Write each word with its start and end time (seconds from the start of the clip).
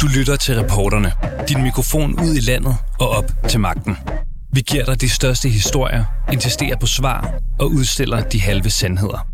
Du 0.00 0.06
lytter 0.06 0.36
til 0.36 0.54
reporterne. 0.60 1.12
Din 1.48 1.62
mikrofon 1.62 2.20
ud 2.20 2.34
i 2.34 2.40
landet 2.40 2.76
og 3.00 3.08
op 3.08 3.24
til 3.48 3.60
magten. 3.60 3.96
Vi 4.52 4.60
giver 4.60 4.84
dig 4.84 5.00
de 5.00 5.08
største 5.08 5.48
historier, 5.48 6.04
insisterer 6.32 6.76
på 6.76 6.86
svar 6.86 7.34
og 7.58 7.70
udstiller 7.70 8.20
de 8.20 8.40
halve 8.40 8.70
sandheder. 8.70 9.26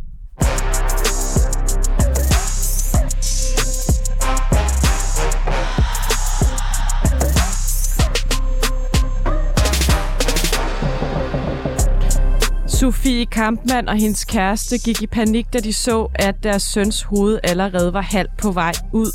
Sofie 12.68 13.26
Kampmann 13.26 13.88
og 13.88 13.96
hendes 13.96 14.24
kæreste 14.24 14.78
gik 14.78 15.02
i 15.02 15.06
panik, 15.06 15.46
da 15.52 15.58
de 15.58 15.72
så, 15.72 16.08
at 16.14 16.34
deres 16.42 16.62
søns 16.62 17.02
hoved 17.02 17.38
allerede 17.44 17.92
var 17.92 18.00
halvt 18.00 18.36
på 18.38 18.52
vej 18.52 18.72
ud. 18.92 19.12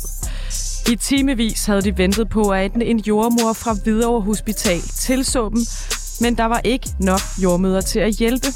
I 0.90 0.96
timevis 0.96 1.66
havde 1.66 1.82
de 1.82 1.98
ventet 1.98 2.28
på, 2.28 2.48
at 2.48 2.72
en 2.74 2.98
jordmor 2.98 3.52
fra 3.52 3.76
Hvidovre 3.84 4.20
Hospital 4.20 4.80
tilså 4.80 5.48
dem, 5.48 5.66
men 6.20 6.36
der 6.36 6.44
var 6.44 6.60
ikke 6.64 6.88
nok 7.00 7.20
jordmøder 7.42 7.80
til 7.80 7.98
at 7.98 8.14
hjælpe. 8.14 8.46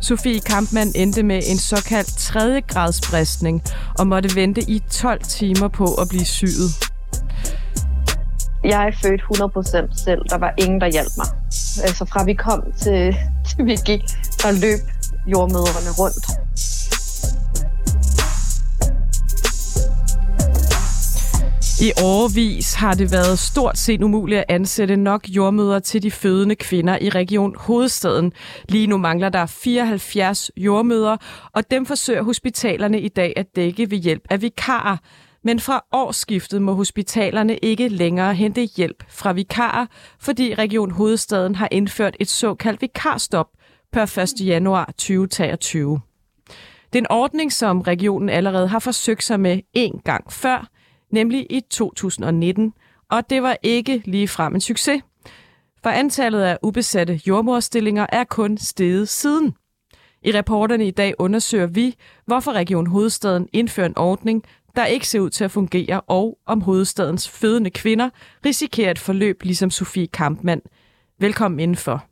Sofie 0.00 0.40
Kampmann 0.40 0.92
endte 0.94 1.22
med 1.22 1.40
en 1.50 1.58
såkaldt 1.58 2.18
tredje 2.18 2.60
grads 2.60 3.00
bristning 3.00 3.62
og 3.98 4.06
måtte 4.06 4.36
vente 4.36 4.62
i 4.70 4.82
12 4.90 5.22
timer 5.22 5.68
på 5.68 5.94
at 5.94 6.08
blive 6.08 6.24
syet. 6.24 6.70
Jeg 8.64 8.86
er 8.86 8.92
født 9.02 9.20
100% 9.20 10.04
selv. 10.04 10.20
Der 10.30 10.38
var 10.38 10.54
ingen, 10.58 10.80
der 10.80 10.86
hjalp 10.86 11.12
mig. 11.16 11.26
Altså 11.84 12.04
fra 12.04 12.24
vi 12.24 12.34
kom 12.34 12.62
til, 12.82 13.16
til 13.48 13.66
vi 13.66 13.76
gik, 13.86 14.02
der 14.42 14.50
løb 14.50 14.80
jordmøderne 15.26 15.90
rundt. 15.98 16.26
I 21.82 21.92
årvis 22.02 22.74
har 22.74 22.94
det 22.94 23.12
været 23.12 23.38
stort 23.38 23.78
set 23.78 24.02
umuligt 24.02 24.38
at 24.38 24.44
ansætte 24.48 24.96
nok 24.96 25.28
jordmøder 25.28 25.78
til 25.78 26.02
de 26.02 26.10
fødende 26.10 26.54
kvinder 26.54 26.98
i 27.00 27.08
Region 27.08 27.54
Hovedstaden. 27.58 28.32
Lige 28.68 28.86
nu 28.86 28.98
mangler 28.98 29.28
der 29.28 29.46
74 29.46 30.50
jordmøder, 30.56 31.16
og 31.52 31.70
dem 31.70 31.86
forsøger 31.86 32.22
hospitalerne 32.22 33.00
i 33.00 33.08
dag 33.08 33.32
at 33.36 33.46
dække 33.56 33.90
ved 33.90 33.98
hjælp 33.98 34.22
af 34.30 34.42
vikarer. 34.42 34.96
Men 35.44 35.60
fra 35.60 35.84
årsskiftet 35.92 36.62
må 36.62 36.74
hospitalerne 36.74 37.56
ikke 37.56 37.88
længere 37.88 38.34
hente 38.34 38.62
hjælp 38.76 39.04
fra 39.08 39.32
vikarer, 39.32 39.86
fordi 40.20 40.54
Region 40.54 40.90
Hovedstaden 40.90 41.54
har 41.54 41.68
indført 41.70 42.16
et 42.20 42.28
såkaldt 42.28 42.82
vikarstop 42.82 43.48
per 43.92 44.18
1. 44.40 44.46
januar 44.46 44.84
2023. 44.86 46.00
Det 46.92 46.98
er 46.98 47.02
en 47.02 47.10
ordning, 47.10 47.52
som 47.52 47.80
regionen 47.80 48.28
allerede 48.28 48.68
har 48.68 48.78
forsøgt 48.78 49.24
sig 49.24 49.40
med 49.40 49.60
en 49.74 50.00
gang 50.04 50.32
før, 50.32 50.68
nemlig 51.12 51.46
i 51.50 51.60
2019, 51.70 52.72
og 53.10 53.30
det 53.30 53.42
var 53.42 53.56
ikke 53.62 54.02
lige 54.04 54.28
frem 54.28 54.54
en 54.54 54.60
succes. 54.60 55.02
For 55.82 55.90
antallet 55.90 56.42
af 56.42 56.58
ubesatte 56.62 57.20
jordmorstillinger 57.26 58.06
er 58.08 58.24
kun 58.24 58.58
steget 58.58 59.08
siden. 59.08 59.54
I 60.24 60.32
rapporterne 60.32 60.86
i 60.86 60.90
dag 60.90 61.14
undersøger 61.18 61.66
vi, 61.66 61.94
hvorfor 62.26 62.52
Region 62.52 62.86
Hovedstaden 62.86 63.48
indfører 63.52 63.86
en 63.86 63.98
ordning, 63.98 64.44
der 64.76 64.86
ikke 64.86 65.08
ser 65.08 65.20
ud 65.20 65.30
til 65.30 65.44
at 65.44 65.50
fungere, 65.50 66.00
og 66.00 66.38
om 66.46 66.60
hovedstadens 66.60 67.28
fødende 67.28 67.70
kvinder 67.70 68.10
risikerer 68.46 68.90
et 68.90 68.98
forløb 68.98 69.42
ligesom 69.42 69.70
Sofie 69.70 70.06
Kampmann. 70.06 70.60
Velkommen 71.18 71.60
indenfor. 71.60 72.04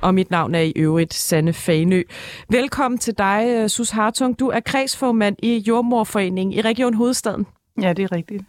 Og 0.00 0.14
mit 0.14 0.30
navn 0.30 0.54
er 0.54 0.60
i 0.60 0.72
øvrigt 0.76 1.14
Sanne 1.14 1.52
Fanø. 1.52 2.02
Velkommen 2.50 2.98
til 2.98 3.18
dig, 3.18 3.70
Sus 3.70 3.90
Hartung. 3.90 4.38
Du 4.38 4.48
er 4.48 4.60
kredsformand 4.60 5.36
i 5.42 5.58
Jordmorforeningen 5.68 6.52
i 6.52 6.60
Region 6.60 6.94
Hovedstaden. 6.94 7.46
Ja, 7.82 7.92
det 7.92 8.02
er 8.02 8.12
rigtigt. 8.12 8.44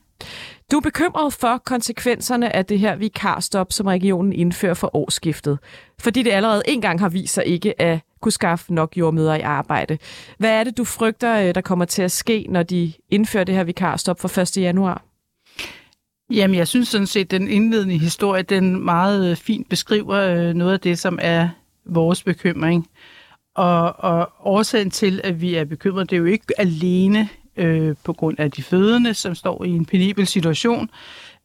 Du 0.72 0.78
er 0.78 0.82
bekymret 0.82 1.34
for 1.34 1.62
konsekvenserne 1.66 2.56
af 2.56 2.66
det 2.66 2.80
her 2.80 2.96
vikarstop, 2.96 3.74
som 3.74 3.88
regionen 3.88 4.34
indfører 4.34 4.74
for 4.74 4.96
årsskiftet. 4.96 5.60
Fordi 6.00 6.24
det 6.24 6.32
allerede 6.32 6.62
engang 6.68 7.00
har 7.00 7.10
vist 7.10 7.34
sig 7.34 7.46
ikke 7.46 7.82
at 7.82 8.00
kunne 8.22 8.32
skaffe 8.32 8.74
nok 8.74 8.98
jordmøder 8.98 9.36
i 9.36 9.42
arbejde. 9.42 9.98
Hvad 10.38 10.52
er 10.52 10.64
det, 10.64 10.78
du 10.78 10.84
frygter, 10.84 11.52
der 11.52 11.62
kommer 11.62 11.86
til 11.86 12.02
at 12.02 12.12
ske, 12.12 12.46
når 12.50 12.64
de 12.64 12.94
indfører 13.10 13.44
det 13.44 13.56
her 13.56 13.64
vikarstop 13.64 14.20
for 14.20 14.40
1. 14.40 14.58
januar? 14.58 15.07
Jamen, 16.30 16.56
jeg 16.56 16.68
synes 16.68 16.88
sådan 16.88 17.08
set, 17.08 17.22
at 17.26 17.32
den 17.32 17.48
indledende 17.48 17.98
historie, 17.98 18.44
den 18.44 18.86
meget 18.86 19.32
øh, 19.32 19.36
fint 19.36 19.70
beskriver 19.70 20.16
øh, 20.16 20.54
noget 20.54 20.74
af 20.74 20.80
det, 20.80 21.00
som 21.00 21.20
er 21.22 21.50
vores 21.86 22.24
bekymring. 22.24 22.88
Og, 23.56 24.00
og 24.00 24.32
årsagen 24.44 24.92
til, 24.92 25.22
at 25.24 25.42
vi 25.42 25.56
er 25.56 25.66
bekymrede, 25.66 26.06
det 26.06 26.16
er 26.16 26.18
jo 26.20 26.26
ikke 26.26 26.46
alene 26.58 27.30
øh, 27.58 27.96
på 28.04 28.14
grund 28.14 28.40
af 28.40 28.52
de 28.52 28.64
fødende, 28.64 29.14
som 29.14 29.36
står 29.36 29.64
i 29.64 29.70
en 29.70 29.86
penibel 29.86 30.28
situation. 30.28 30.90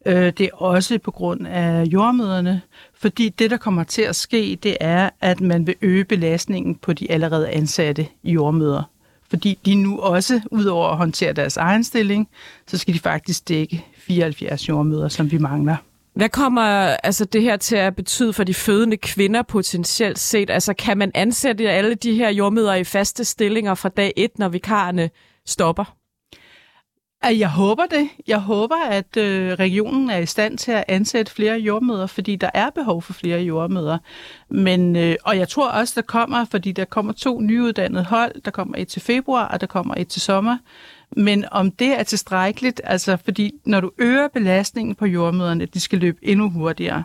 Øh, 0.05 0.15
det 0.15 0.41
er 0.41 0.55
også 0.55 0.99
på 0.99 1.11
grund 1.11 1.47
af 1.47 1.85
jordmøderne, 1.85 2.61
fordi 2.93 3.29
det, 3.29 3.51
der 3.51 3.57
kommer 3.57 3.83
til 3.83 4.01
at 4.01 4.15
ske, 4.15 4.57
det 4.63 4.77
er, 4.79 5.09
at 5.21 5.41
man 5.41 5.67
vil 5.67 5.75
øge 5.81 6.05
belastningen 6.05 6.75
på 6.75 6.93
de 6.93 7.11
allerede 7.11 7.49
ansatte 7.49 8.07
jordmøder. 8.23 8.92
Fordi 9.33 9.59
de 9.65 9.75
nu 9.75 9.99
også, 9.99 10.41
udover 10.51 10.87
at 10.89 10.97
håndtere 10.97 11.33
deres 11.33 11.57
egen 11.57 11.83
stilling, 11.83 12.29
så 12.67 12.77
skal 12.77 12.93
de 12.93 12.99
faktisk 12.99 13.49
dække 13.49 13.85
74 13.97 14.69
jordmøder, 14.69 15.07
som 15.07 15.31
vi 15.31 15.37
mangler. 15.37 15.75
Hvad 16.15 16.29
kommer 16.29 16.61
altså 17.03 17.25
det 17.25 17.41
her 17.41 17.57
til 17.57 17.75
at 17.75 17.95
betyde 17.95 18.33
for 18.33 18.43
de 18.43 18.53
fødende 18.53 18.97
kvinder 18.97 19.41
potentielt 19.41 20.19
set? 20.19 20.49
Altså 20.49 20.73
kan 20.73 20.97
man 20.97 21.11
ansætte 21.15 21.69
alle 21.69 21.95
de 21.95 22.13
her 22.13 22.29
jordmøder 22.29 22.73
i 22.73 22.83
faste 22.83 23.23
stillinger 23.23 23.75
fra 23.75 23.89
dag 23.89 24.13
1, 24.15 24.39
når 24.39 24.49
vikarerne 24.49 25.09
stopper? 25.45 25.95
Jeg 27.29 27.49
håber 27.49 27.85
det. 27.85 28.09
Jeg 28.27 28.39
håber, 28.39 28.75
at 28.89 29.17
øh, 29.17 29.51
regionen 29.51 30.09
er 30.09 30.17
i 30.17 30.25
stand 30.25 30.57
til 30.57 30.71
at 30.71 30.83
ansætte 30.87 31.31
flere 31.31 31.59
jordmøder, 31.59 32.07
fordi 32.07 32.35
der 32.35 32.49
er 32.53 32.69
behov 32.69 33.01
for 33.01 33.13
flere 33.13 33.39
jordmøder. 33.41 33.97
Men, 34.49 34.95
øh, 34.95 35.15
og 35.23 35.37
jeg 35.37 35.49
tror 35.49 35.69
også, 35.69 35.93
der 35.95 36.01
kommer, 36.01 36.45
fordi 36.45 36.71
der 36.71 36.85
kommer 36.85 37.13
to 37.13 37.41
nyuddannede 37.41 38.03
hold. 38.03 38.41
Der 38.41 38.51
kommer 38.51 38.75
et 38.77 38.87
til 38.87 39.01
februar, 39.01 39.47
og 39.47 39.61
der 39.61 39.67
kommer 39.67 39.95
et 39.97 40.07
til 40.07 40.21
sommer. 40.21 40.57
Men 41.17 41.45
om 41.51 41.71
det 41.71 41.99
er 41.99 42.03
tilstrækkeligt, 42.03 42.81
altså 42.83 43.17
fordi 43.17 43.53
når 43.65 43.81
du 43.81 43.91
øger 43.97 44.27
belastningen 44.27 44.95
på 44.95 45.05
jordmøderne, 45.05 45.65
de 45.65 45.79
skal 45.79 45.99
løbe 45.99 46.17
endnu 46.21 46.49
hurtigere, 46.49 47.03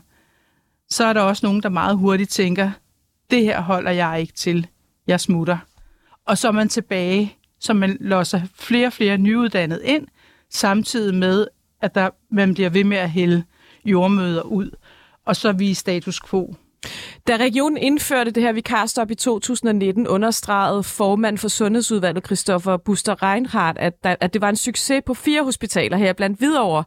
så 0.91 1.05
er 1.05 1.13
der 1.13 1.21
også 1.21 1.47
nogen, 1.47 1.63
der 1.63 1.69
meget 1.69 1.97
hurtigt 1.97 2.31
tænker, 2.31 2.71
det 3.31 3.43
her 3.45 3.61
holder 3.61 3.91
jeg 3.91 4.21
ikke 4.21 4.33
til, 4.33 4.67
jeg 5.07 5.21
smutter. 5.21 5.59
Og 6.27 6.39
så 6.39 6.49
er 6.49 6.53
man 6.53 6.69
tilbage, 6.69 7.38
så 7.61 7.75
man 7.75 7.97
låser 8.01 8.41
flere 8.55 8.87
og 8.87 8.93
flere 8.93 9.19
nyuddannede 9.19 9.85
ind, 9.85 10.07
samtidig 10.51 11.15
med, 11.15 11.47
at 11.83 11.95
der, 11.95 12.11
man 12.31 12.55
bliver 12.55 12.71
ved 12.71 12.85
med 12.85 12.97
at 12.97 13.11
hælde 13.11 13.45
jordmøder 13.85 14.43
ud. 14.43 14.71
Og 15.27 15.37
så 15.37 15.49
er 15.49 15.53
vi 15.53 15.71
i 15.71 15.75
status 15.75 16.21
quo. 16.21 16.55
Da 17.27 17.37
regionen 17.37 17.79
indførte 17.79 18.31
det 18.31 18.43
her 18.43 18.53
vikarstop 18.53 19.11
i 19.11 19.15
2019, 19.15 20.07
understregede 20.07 20.83
formand 20.83 21.39
for 21.39 21.49
Sundhedsudvalget, 21.49 22.27
Christoffer 22.27 22.77
Buster 22.77 23.23
Reinhardt, 23.23 23.79
at, 23.79 24.05
der, 24.05 24.17
at 24.21 24.35
det 24.35 24.41
var 24.41 24.49
en 24.49 24.57
succes 24.57 25.03
på 25.07 25.15
fire 25.15 25.45
hospitaler 25.45 25.97
her 25.97 26.13
blandt 26.13 26.39
Hvidovre. 26.39 26.85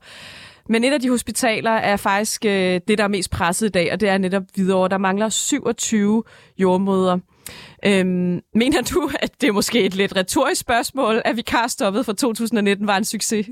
Men 0.70 0.84
et 0.84 0.94
af 0.94 1.00
de 1.00 1.10
hospitaler 1.10 1.72
er 1.72 1.98
faktisk 1.98 2.46
øh, 2.46 2.82
det, 2.88 2.98
der 2.98 3.04
er 3.04 3.08
mest 3.08 3.32
presset 3.32 3.68
i 3.68 3.70
dag, 3.70 3.94
og 3.94 4.00
det 4.00 4.10
er 4.10 4.18
netop 4.18 4.44
Hvidovre. 4.56 4.90
Der 4.90 4.98
mangler 4.98 5.30
27 5.30 6.24
jordmøder. 6.58 7.18
Øhm, 7.86 8.42
mener 8.56 8.82
du, 8.82 9.10
at 9.20 9.42
det 9.42 9.48
er 9.48 9.52
måske 9.52 9.84
et 9.84 9.96
lidt 9.96 10.16
retorisk 10.16 10.62
spørgsmål, 10.62 11.22
at 11.26 11.38
vikarstoppet 11.38 12.06
fra 12.06 12.14
2019 12.14 12.88
var 12.88 12.98
en 12.98 13.06
succes? 13.06 13.48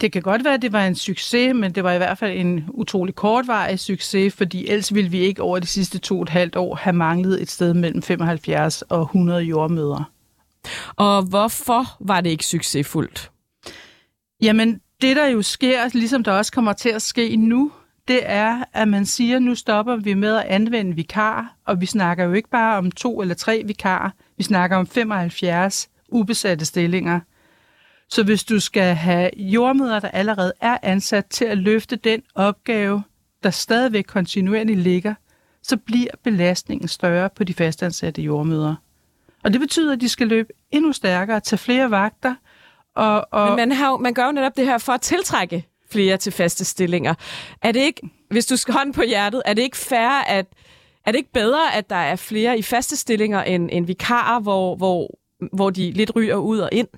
Det 0.00 0.12
kan 0.12 0.22
godt 0.22 0.44
være, 0.44 0.54
at 0.54 0.62
det 0.62 0.72
var 0.72 0.86
en 0.86 0.94
succes, 0.94 1.54
men 1.54 1.72
det 1.72 1.84
var 1.84 1.92
i 1.92 1.96
hvert 1.96 2.18
fald 2.18 2.38
en 2.38 2.64
utrolig 2.68 3.14
kortvarig 3.14 3.78
succes, 3.78 4.34
fordi 4.34 4.68
ellers 4.68 4.94
ville 4.94 5.10
vi 5.10 5.18
ikke 5.18 5.42
over 5.42 5.58
de 5.58 5.66
sidste 5.66 5.98
to 5.98 6.16
og 6.16 6.22
et 6.22 6.28
halvt 6.28 6.56
år 6.56 6.74
have 6.74 6.92
manglet 6.92 7.42
et 7.42 7.50
sted 7.50 7.74
mellem 7.74 8.02
75 8.02 8.82
og 8.82 9.02
100 9.02 9.42
jordmøder. 9.42 10.10
Og 10.96 11.22
hvorfor 11.22 11.96
var 12.00 12.20
det 12.20 12.30
ikke 12.30 12.46
succesfuldt? 12.46 13.30
Jamen, 14.42 14.80
det 15.00 15.16
der 15.16 15.26
jo 15.26 15.42
sker, 15.42 15.90
ligesom 15.92 16.24
der 16.24 16.32
også 16.32 16.52
kommer 16.52 16.72
til 16.72 16.88
at 16.88 17.02
ske 17.02 17.36
nu, 17.36 17.72
det 18.08 18.20
er, 18.22 18.64
at 18.72 18.88
man 18.88 19.06
siger, 19.06 19.36
at 19.36 19.42
nu 19.42 19.54
stopper 19.54 19.96
vi 19.96 20.14
med 20.14 20.36
at 20.36 20.44
anvende 20.44 20.96
vikar, 20.96 21.54
og 21.64 21.80
vi 21.80 21.86
snakker 21.86 22.24
jo 22.24 22.32
ikke 22.32 22.50
bare 22.50 22.78
om 22.78 22.90
to 22.90 23.20
eller 23.20 23.34
tre 23.34 23.62
vikarer, 23.66 24.10
vi 24.36 24.42
snakker 24.42 24.76
om 24.76 24.86
75 24.86 25.88
ubesatte 26.08 26.64
stillinger. 26.64 27.20
Så 28.08 28.22
hvis 28.22 28.44
du 28.44 28.60
skal 28.60 28.94
have 28.94 29.30
jordmøder, 29.36 30.00
der 30.00 30.08
allerede 30.08 30.52
er 30.60 30.78
ansat 30.82 31.26
til 31.26 31.44
at 31.44 31.58
løfte 31.58 31.96
den 31.96 32.22
opgave, 32.34 33.02
der 33.42 33.50
stadigvæk 33.50 34.04
kontinuerligt 34.04 34.78
ligger, 34.78 35.14
så 35.62 35.76
bliver 35.76 36.10
belastningen 36.24 36.88
større 36.88 37.30
på 37.30 37.44
de 37.44 37.54
fastansatte 37.54 38.22
jordmøder. 38.22 38.74
Og 39.44 39.52
det 39.52 39.60
betyder, 39.60 39.92
at 39.92 40.00
de 40.00 40.08
skal 40.08 40.28
løbe 40.28 40.52
endnu 40.70 40.92
stærkere, 40.92 41.40
tage 41.40 41.58
flere 41.58 41.90
vagter. 41.90 42.34
Og, 42.94 43.28
og... 43.30 43.48
Men 43.48 43.56
man, 43.56 43.72
har, 43.72 43.96
man 43.96 44.14
gør 44.14 44.26
jo 44.26 44.32
netop 44.32 44.56
det 44.56 44.64
her 44.64 44.78
for 44.78 44.92
at 44.92 45.00
tiltrække 45.00 45.66
flere 45.92 46.16
til 46.16 46.32
faste 46.32 46.64
stillinger. 46.64 47.14
Er 47.62 47.72
det 47.72 47.80
ikke, 47.80 48.00
hvis 48.30 48.46
du 48.46 48.56
skal 48.56 48.74
hånd 48.74 48.94
på 48.94 49.02
hjertet, 49.02 49.42
er 49.44 49.54
det 49.54 49.62
ikke 49.62 49.76
fair, 49.76 50.24
at 50.26 50.46
er 51.06 51.12
det 51.12 51.18
ikke 51.18 51.32
bedre, 51.32 51.74
at 51.74 51.90
der 51.90 51.96
er 51.96 52.16
flere 52.16 52.58
i 52.58 52.62
faste 52.62 52.96
stillinger 52.96 53.42
end, 53.42 53.68
end 53.72 53.86
vikarer, 53.86 54.40
hvor, 54.40 54.76
hvor 54.76 55.18
hvor 55.52 55.70
de 55.70 55.90
lidt 55.92 56.16
ryger 56.16 56.36
ud 56.36 56.58
og 56.58 56.68
ind? 56.72 56.88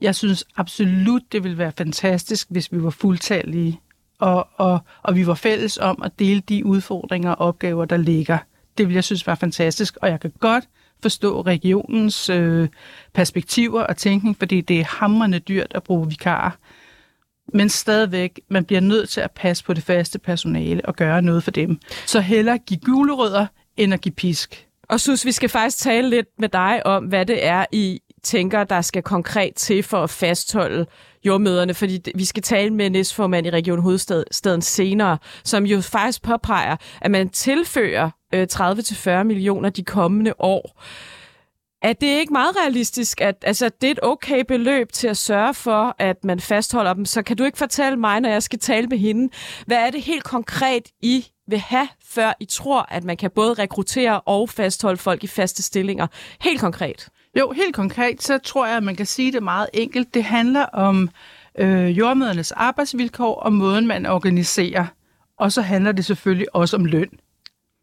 Jeg 0.00 0.14
synes 0.14 0.44
absolut, 0.56 1.22
det 1.32 1.42
ville 1.42 1.58
være 1.58 1.72
fantastisk, 1.78 2.46
hvis 2.50 2.72
vi 2.72 2.82
var 2.82 2.90
fuldtallige, 2.90 3.80
og, 4.18 4.48
og, 4.56 4.78
og 5.02 5.16
vi 5.16 5.26
var 5.26 5.34
fælles 5.34 5.78
om 5.78 6.02
at 6.02 6.18
dele 6.18 6.40
de 6.40 6.66
udfordringer 6.66 7.30
og 7.30 7.48
opgaver, 7.48 7.84
der 7.84 7.96
ligger. 7.96 8.38
Det 8.78 8.88
vil 8.88 8.94
jeg 8.94 9.04
synes 9.04 9.26
var 9.26 9.34
fantastisk, 9.34 9.96
og 10.02 10.08
jeg 10.08 10.20
kan 10.20 10.32
godt 10.40 10.64
forstå 11.02 11.40
regionens 11.42 12.30
øh, 12.30 12.68
perspektiver 13.12 13.82
og 13.82 13.96
tænkning, 13.96 14.36
fordi 14.38 14.60
det 14.60 14.80
er 14.80 14.84
hamrende 14.84 15.38
dyrt 15.38 15.72
at 15.74 15.82
bruge 15.82 16.08
vikarer. 16.08 16.50
Men 17.54 17.68
stadigvæk, 17.68 18.40
man 18.50 18.64
bliver 18.64 18.80
nødt 18.80 19.08
til 19.08 19.20
at 19.20 19.30
passe 19.30 19.64
på 19.64 19.72
det 19.72 19.82
faste 19.82 20.18
personale 20.18 20.84
og 20.84 20.96
gøre 20.96 21.22
noget 21.22 21.44
for 21.44 21.50
dem. 21.50 21.80
Så 22.06 22.20
hellere 22.20 22.58
give 22.58 22.80
gulerødder, 22.80 23.46
end 23.76 23.94
at 23.94 24.00
give 24.00 24.14
pisk. 24.14 24.66
Og 24.88 25.00
synes, 25.00 25.24
vi 25.24 25.32
skal 25.32 25.48
faktisk 25.48 25.78
tale 25.78 26.10
lidt 26.10 26.26
med 26.38 26.48
dig 26.48 26.86
om, 26.86 27.04
hvad 27.04 27.26
det 27.26 27.46
er, 27.46 27.64
I 27.72 28.00
tænker, 28.22 28.64
der 28.64 28.80
skal 28.80 29.02
konkret 29.02 29.54
til 29.54 29.82
for 29.82 30.02
at 30.02 30.10
fastholde 30.10 30.86
jordmøderne, 31.24 31.74
fordi 31.74 32.00
vi 32.14 32.24
skal 32.24 32.42
tale 32.42 32.70
med 32.70 32.90
næstformand 32.90 33.46
i 33.46 33.50
Region 33.50 33.82
Hovedstaden 33.82 34.62
senere, 34.62 35.18
som 35.44 35.66
jo 35.66 35.80
faktisk 35.80 36.22
påpeger, 36.22 36.76
at 37.00 37.10
man 37.10 37.28
tilfører 37.28 38.10
øh, 38.34 38.46
30-40 38.52 39.22
millioner 39.22 39.70
de 39.70 39.84
kommende 39.84 40.34
år. 40.38 40.82
Er 41.82 41.92
det 41.92 42.06
ikke 42.06 42.32
meget 42.32 42.56
realistisk, 42.56 43.20
at 43.20 43.36
altså, 43.42 43.70
det 43.80 43.86
er 43.86 43.90
et 43.90 43.98
okay 44.02 44.44
beløb 44.48 44.92
til 44.92 45.08
at 45.08 45.16
sørge 45.16 45.54
for, 45.54 45.96
at 45.98 46.24
man 46.24 46.40
fastholder 46.40 46.94
dem? 46.94 47.04
Så 47.04 47.22
kan 47.22 47.36
du 47.36 47.44
ikke 47.44 47.58
fortælle 47.58 47.96
mig, 47.96 48.20
når 48.20 48.28
jeg 48.28 48.42
skal 48.42 48.58
tale 48.58 48.86
med 48.86 48.98
hende, 48.98 49.32
hvad 49.66 49.76
er 49.76 49.90
det 49.90 50.02
helt 50.02 50.24
konkret, 50.24 50.88
I 51.02 51.26
vil 51.48 51.58
have, 51.58 51.88
før 52.04 52.32
I 52.40 52.44
tror, 52.44 52.86
at 52.88 53.04
man 53.04 53.16
kan 53.16 53.30
både 53.30 53.54
rekruttere 53.54 54.20
og 54.20 54.48
fastholde 54.48 54.96
folk 54.98 55.24
i 55.24 55.26
faste 55.26 55.62
stillinger? 55.62 56.06
Helt 56.40 56.60
konkret. 56.60 57.08
Jo, 57.38 57.50
helt 57.50 57.74
konkret, 57.74 58.22
så 58.22 58.38
tror 58.38 58.66
jeg, 58.66 58.76
at 58.76 58.82
man 58.82 58.96
kan 58.96 59.06
sige 59.06 59.32
det 59.32 59.42
meget 59.42 59.68
enkelt. 59.72 60.14
Det 60.14 60.24
handler 60.24 60.62
om 60.62 61.10
øh, 61.58 61.98
jordmødernes 61.98 62.52
arbejdsvilkår 62.52 63.34
og 63.34 63.52
måden, 63.52 63.86
man 63.86 64.06
organiserer. 64.06 64.86
Og 65.38 65.52
så 65.52 65.62
handler 65.62 65.92
det 65.92 66.04
selvfølgelig 66.04 66.54
også 66.54 66.76
om 66.76 66.84
løn. 66.84 67.08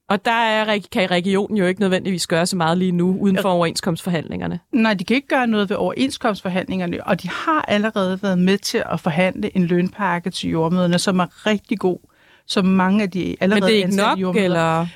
Og 0.09 0.25
der 0.25 0.31
er, 0.31 0.79
kan 0.91 1.11
regionen 1.11 1.57
jo 1.57 1.65
ikke 1.65 1.81
nødvendigvis 1.81 2.27
gøre 2.27 2.45
så 2.45 2.55
meget 2.55 2.77
lige 2.77 2.91
nu, 2.91 3.17
uden 3.19 3.37
for 3.41 3.49
overenskomstforhandlingerne. 3.49 4.59
Nej, 4.71 4.93
de 4.93 5.03
kan 5.03 5.15
ikke 5.15 5.27
gøre 5.27 5.47
noget 5.47 5.69
ved 5.69 5.77
overenskomstforhandlingerne, 5.77 7.07
og 7.07 7.23
de 7.23 7.29
har 7.29 7.65
allerede 7.67 8.19
været 8.23 8.39
med 8.39 8.57
til 8.57 8.83
at 8.91 8.99
forhandle 8.99 9.57
en 9.57 9.65
lønpakke 9.65 10.29
til 10.29 10.49
jordmøderne, 10.49 10.99
som 10.99 11.19
er 11.19 11.45
rigtig 11.47 11.79
god, 11.79 11.97
som 12.47 12.65
mange 12.65 13.03
af 13.03 13.11
de 13.11 13.35
allerede 13.39 13.61
Men 13.61 13.69
det 13.69 13.79
er 13.79 13.85
ikke 13.85 14.21
nok, 14.21 14.35
eller? 14.35 14.87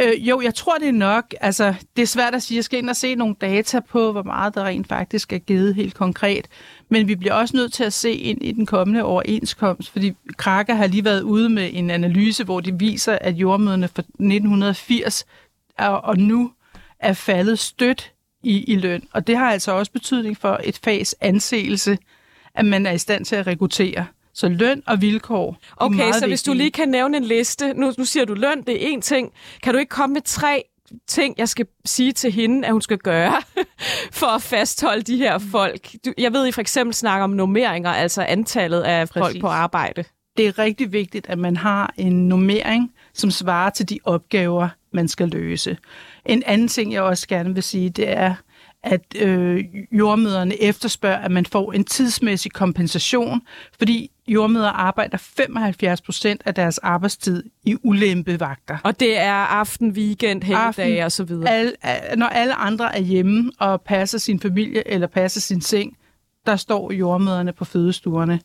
Øh, 0.00 0.28
jo, 0.28 0.40
jeg 0.40 0.54
tror, 0.54 0.78
det 0.78 0.88
er 0.88 0.92
nok. 0.92 1.34
Altså, 1.40 1.74
det 1.96 2.02
er 2.02 2.06
svært 2.06 2.34
at 2.34 2.42
sige. 2.42 2.56
Jeg 2.56 2.64
skal 2.64 2.78
ind 2.78 2.90
og 2.90 2.96
se 2.96 3.14
nogle 3.14 3.34
data 3.40 3.80
på, 3.80 4.12
hvor 4.12 4.22
meget 4.22 4.54
der 4.54 4.64
rent 4.64 4.88
faktisk 4.88 5.32
er 5.32 5.38
givet 5.38 5.74
helt 5.74 5.94
konkret. 5.94 6.48
Men 6.88 7.08
vi 7.08 7.14
bliver 7.14 7.34
også 7.34 7.56
nødt 7.56 7.72
til 7.72 7.84
at 7.84 7.92
se 7.92 8.12
ind 8.12 8.42
i 8.42 8.52
den 8.52 8.66
kommende 8.66 9.04
overenskomst, 9.04 9.90
fordi 9.90 10.12
Kraka 10.36 10.74
har 10.74 10.86
lige 10.86 11.04
været 11.04 11.22
ude 11.22 11.48
med 11.48 11.70
en 11.72 11.90
analyse, 11.90 12.44
hvor 12.44 12.60
de 12.60 12.78
viser, 12.78 13.18
at 13.20 13.34
jordmøderne 13.34 13.88
fra 13.88 14.00
1980 14.00 15.26
er, 15.78 15.88
og 15.88 16.18
nu 16.18 16.52
er 17.00 17.12
faldet 17.12 17.58
stødt 17.58 18.12
i, 18.42 18.64
i 18.64 18.76
løn. 18.76 19.02
Og 19.12 19.26
det 19.26 19.36
har 19.36 19.50
altså 19.50 19.72
også 19.72 19.92
betydning 19.92 20.36
for 20.36 20.60
et 20.64 20.80
fags 20.84 21.14
anseelse, 21.20 21.98
at 22.54 22.64
man 22.64 22.86
er 22.86 22.92
i 22.92 22.98
stand 22.98 23.24
til 23.24 23.36
at 23.36 23.46
rekruttere. 23.46 24.06
Så 24.36 24.48
løn 24.48 24.82
og 24.86 25.00
vilkår 25.00 25.56
Okay, 25.76 25.98
så 25.98 26.04
vigtige. 26.04 26.28
hvis 26.28 26.42
du 26.42 26.52
lige 26.52 26.70
kan 26.70 26.88
nævne 26.88 27.16
en 27.16 27.24
liste. 27.24 27.74
Nu, 27.74 27.92
nu 27.98 28.04
siger 28.04 28.24
du 28.24 28.34
løn, 28.34 28.62
det 28.62 28.84
er 28.92 28.96
én 28.96 29.00
ting. 29.00 29.32
Kan 29.62 29.72
du 29.72 29.78
ikke 29.78 29.90
komme 29.90 30.12
med 30.14 30.22
tre 30.22 30.64
ting, 31.06 31.34
jeg 31.38 31.48
skal 31.48 31.66
sige 31.84 32.12
til 32.12 32.32
hende, 32.32 32.66
at 32.66 32.72
hun 32.72 32.82
skal 32.82 32.98
gøre, 32.98 33.42
for 34.20 34.26
at 34.26 34.42
fastholde 34.42 35.02
de 35.02 35.16
her 35.16 35.38
folk? 35.38 35.88
Du, 36.04 36.12
jeg 36.18 36.32
ved, 36.32 36.46
I 36.46 36.52
for 36.52 36.60
eksempel 36.60 36.94
snakker 36.94 37.24
om 37.24 37.30
normeringer, 37.30 37.90
altså 37.90 38.22
antallet 38.22 38.82
af 38.82 39.08
Præcis. 39.08 39.20
folk 39.22 39.40
på 39.40 39.46
arbejde. 39.46 40.04
Det 40.36 40.46
er 40.46 40.58
rigtig 40.58 40.92
vigtigt, 40.92 41.26
at 41.28 41.38
man 41.38 41.56
har 41.56 41.94
en 41.96 42.28
normering, 42.28 42.92
som 43.14 43.30
svarer 43.30 43.70
til 43.70 43.88
de 43.88 43.98
opgaver, 44.04 44.68
man 44.92 45.08
skal 45.08 45.28
løse. 45.28 45.76
En 46.26 46.42
anden 46.46 46.68
ting, 46.68 46.92
jeg 46.92 47.02
også 47.02 47.28
gerne 47.28 47.54
vil 47.54 47.62
sige, 47.62 47.90
det 47.90 48.08
er, 48.08 48.34
at 48.86 49.00
øh, 49.16 49.64
jordmøderne 49.92 50.62
efterspørger, 50.62 51.16
at 51.16 51.30
man 51.30 51.46
får 51.46 51.72
en 51.72 51.84
tidsmæssig 51.84 52.52
kompensation, 52.52 53.42
fordi 53.78 54.10
jordmøder 54.28 54.68
arbejder 54.68 55.16
75 55.16 56.00
procent 56.00 56.42
af 56.44 56.54
deres 56.54 56.78
arbejdstid 56.78 57.44
i 57.64 57.76
ulempevagter. 57.82 58.78
Og 58.84 59.00
det 59.00 59.18
er 59.18 59.32
aften, 59.32 59.90
weekend, 59.90 60.42
helgedage 60.42 61.04
og 61.04 61.12
så 61.12 61.24
videre. 61.24 61.50
Al, 61.50 61.74
når 62.16 62.26
alle 62.26 62.54
andre 62.54 62.96
er 62.96 63.00
hjemme 63.00 63.52
og 63.58 63.82
passer 63.82 64.18
sin 64.18 64.40
familie 64.40 64.88
eller 64.88 65.06
passer 65.06 65.40
sin 65.40 65.60
seng, 65.60 65.96
der 66.46 66.56
står 66.56 66.92
jordmøderne 66.92 67.52
på 67.52 67.64
fødestuerne. 67.64 68.40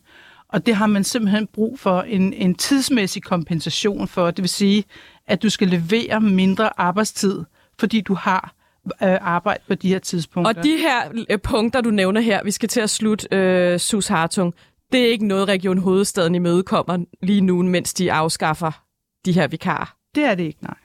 Og 0.48 0.66
det 0.66 0.76
har 0.76 0.86
man 0.86 1.04
simpelthen 1.04 1.46
brug 1.46 1.78
for 1.78 2.02
en, 2.02 2.32
en 2.32 2.54
tidsmæssig 2.54 3.22
kompensation 3.22 4.08
for. 4.08 4.30
Det 4.30 4.42
vil 4.42 4.48
sige, 4.48 4.84
at 5.26 5.42
du 5.42 5.50
skal 5.50 5.68
levere 5.68 6.20
mindre 6.20 6.80
arbejdstid, 6.80 7.42
fordi 7.78 8.00
du 8.00 8.14
har 8.14 8.54
øh, 8.86 9.18
arbejde 9.20 9.62
på 9.68 9.74
de 9.74 9.88
her 9.88 9.98
tidspunkter. 9.98 10.54
Og 10.54 10.64
de 10.64 10.76
her 10.76 11.24
øh, 11.30 11.38
punkter, 11.38 11.80
du 11.80 11.90
nævner 11.90 12.20
her, 12.20 12.44
vi 12.44 12.50
skal 12.50 12.68
til 12.68 12.80
at 12.80 12.90
slutte, 12.90 13.28
øh, 13.32 13.78
Sus 13.78 14.06
Hartung, 14.06 14.54
det 14.92 15.00
er 15.00 15.10
ikke 15.10 15.26
noget, 15.26 15.48
Region 15.48 15.78
Hovedstaden 15.78 16.34
imødekommer 16.34 17.04
lige 17.22 17.40
nu, 17.40 17.62
mens 17.62 17.94
de 17.94 18.12
afskaffer 18.12 18.82
de 19.24 19.32
her 19.32 19.46
vikarer. 19.46 19.96
Det 20.14 20.24
er 20.24 20.34
det 20.34 20.44
ikke, 20.44 20.62
nej. 20.62 20.76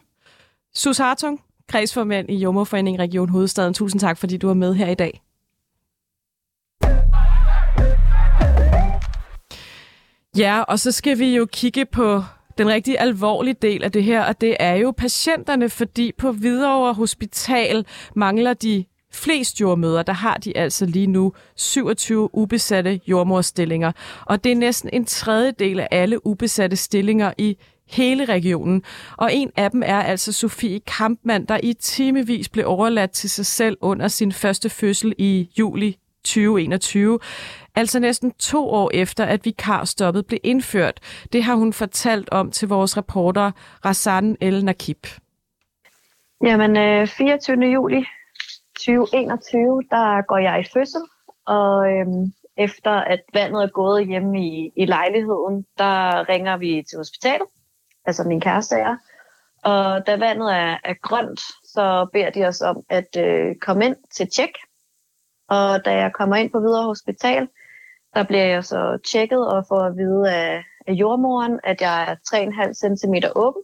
Sus 0.75 0.97
Hartung, 0.97 1.41
kredsformand 1.69 2.29
i 2.29 2.35
Jommerforeningen 2.35 3.01
Region 3.01 3.29
Hovedstaden. 3.29 3.73
Tusind 3.73 3.99
tak, 3.99 4.17
fordi 4.17 4.37
du 4.37 4.49
er 4.49 4.53
med 4.53 4.73
her 4.73 4.87
i 4.87 4.95
dag. 4.95 5.21
Ja, 10.37 10.61
og 10.61 10.79
så 10.79 10.91
skal 10.91 11.19
vi 11.19 11.35
jo 11.35 11.45
kigge 11.45 11.85
på 11.85 12.23
den 12.57 12.67
rigtig 12.67 12.99
alvorlige 12.99 13.55
del 13.61 13.83
af 13.83 13.91
det 13.91 14.03
her, 14.03 14.23
og 14.23 14.41
det 14.41 14.57
er 14.59 14.73
jo 14.73 14.91
patienterne, 14.91 15.69
fordi 15.69 16.11
på 16.17 16.31
Hvidovre 16.31 16.93
Hospital 16.93 17.85
mangler 18.15 18.53
de 18.53 18.85
flest 19.13 19.61
jordmøder, 19.61 20.03
der 20.03 20.13
har 20.13 20.37
de 20.37 20.57
altså 20.57 20.85
lige 20.85 21.07
nu 21.07 21.33
27 21.55 22.35
ubesatte 22.35 22.99
jordmorstillinger. 23.07 23.91
Og 24.25 24.43
det 24.43 24.51
er 24.51 24.55
næsten 24.55 24.89
en 24.93 25.05
tredjedel 25.05 25.79
af 25.79 25.87
alle 25.91 26.27
ubesatte 26.27 26.75
stillinger 26.75 27.33
i 27.37 27.57
hele 27.89 28.25
regionen. 28.25 28.83
Og 29.17 29.33
en 29.33 29.51
af 29.55 29.71
dem 29.71 29.83
er 29.85 30.01
altså 30.01 30.31
Sofie 30.31 30.79
Kampmann, 30.79 31.45
der 31.45 31.59
i 31.63 31.73
timevis 31.73 32.49
blev 32.49 32.67
overladt 32.67 33.11
til 33.11 33.29
sig 33.29 33.45
selv 33.45 33.77
under 33.81 34.07
sin 34.07 34.31
første 34.31 34.69
fødsel 34.69 35.13
i 35.17 35.49
juli 35.59 35.97
2021. 36.23 37.19
Altså 37.77 37.99
næsten 37.99 38.31
to 38.31 38.69
år 38.69 38.91
efter, 38.93 39.25
at 39.25 39.45
vikarstoppet 39.45 40.25
blev 40.25 40.39
indført. 40.43 40.99
Det 41.33 41.43
har 41.43 41.55
hun 41.55 41.73
fortalt 41.73 42.29
om 42.29 42.51
til 42.51 42.67
vores 42.67 42.97
reporter 42.97 43.51
Rassan 43.85 44.37
El 44.41 44.65
Nakib. 44.65 45.07
Jamen, 46.43 46.77
øh, 46.77 47.07
24. 47.07 47.65
Juli 47.65 48.05
2021, 48.79 49.83
der 49.89 50.21
går 50.21 50.37
jeg 50.37 50.59
i 50.59 50.69
fødsel, 50.73 51.01
og 51.45 51.91
øhm, 51.91 52.33
efter 52.57 52.91
at 52.91 53.19
vandet 53.33 53.63
er 53.63 53.67
gået 53.67 54.07
hjemme 54.07 54.41
i, 54.41 54.71
i 54.75 54.85
lejligheden, 54.85 55.65
der 55.77 56.29
ringer 56.29 56.57
vi 56.57 56.83
til 56.89 56.97
hospitalet, 56.97 57.47
altså 58.05 58.23
min 58.23 58.41
kæreste 58.41 58.75
er. 58.75 58.97
Og 59.63 60.07
da 60.07 60.15
vandet 60.15 60.55
er, 60.55 60.77
er 60.83 60.93
grønt, 61.01 61.39
så 61.63 62.07
beder 62.13 62.29
de 62.29 62.45
os 62.47 62.61
om 62.61 62.83
at 62.89 63.17
øh, 63.17 63.55
komme 63.55 63.85
ind 63.85 63.95
til 64.15 64.27
tjek. 64.35 64.51
Og 65.49 65.85
da 65.85 65.91
jeg 65.91 66.13
kommer 66.13 66.35
ind 66.35 66.51
på 66.51 66.59
videre 66.59 66.83
hospital, 66.83 67.47
der 68.13 68.23
bliver 68.23 68.45
jeg 68.45 68.63
så 68.63 68.97
tjekket 69.11 69.47
og 69.47 69.65
får 69.67 69.79
at 69.79 69.97
vide 69.97 70.33
af, 70.33 70.63
af 70.87 70.93
jordmoren, 70.93 71.59
at 71.63 71.81
jeg 71.81 72.11
er 72.11 72.15
3,5 72.15 72.73
cm 72.73 73.15
åben. 73.35 73.61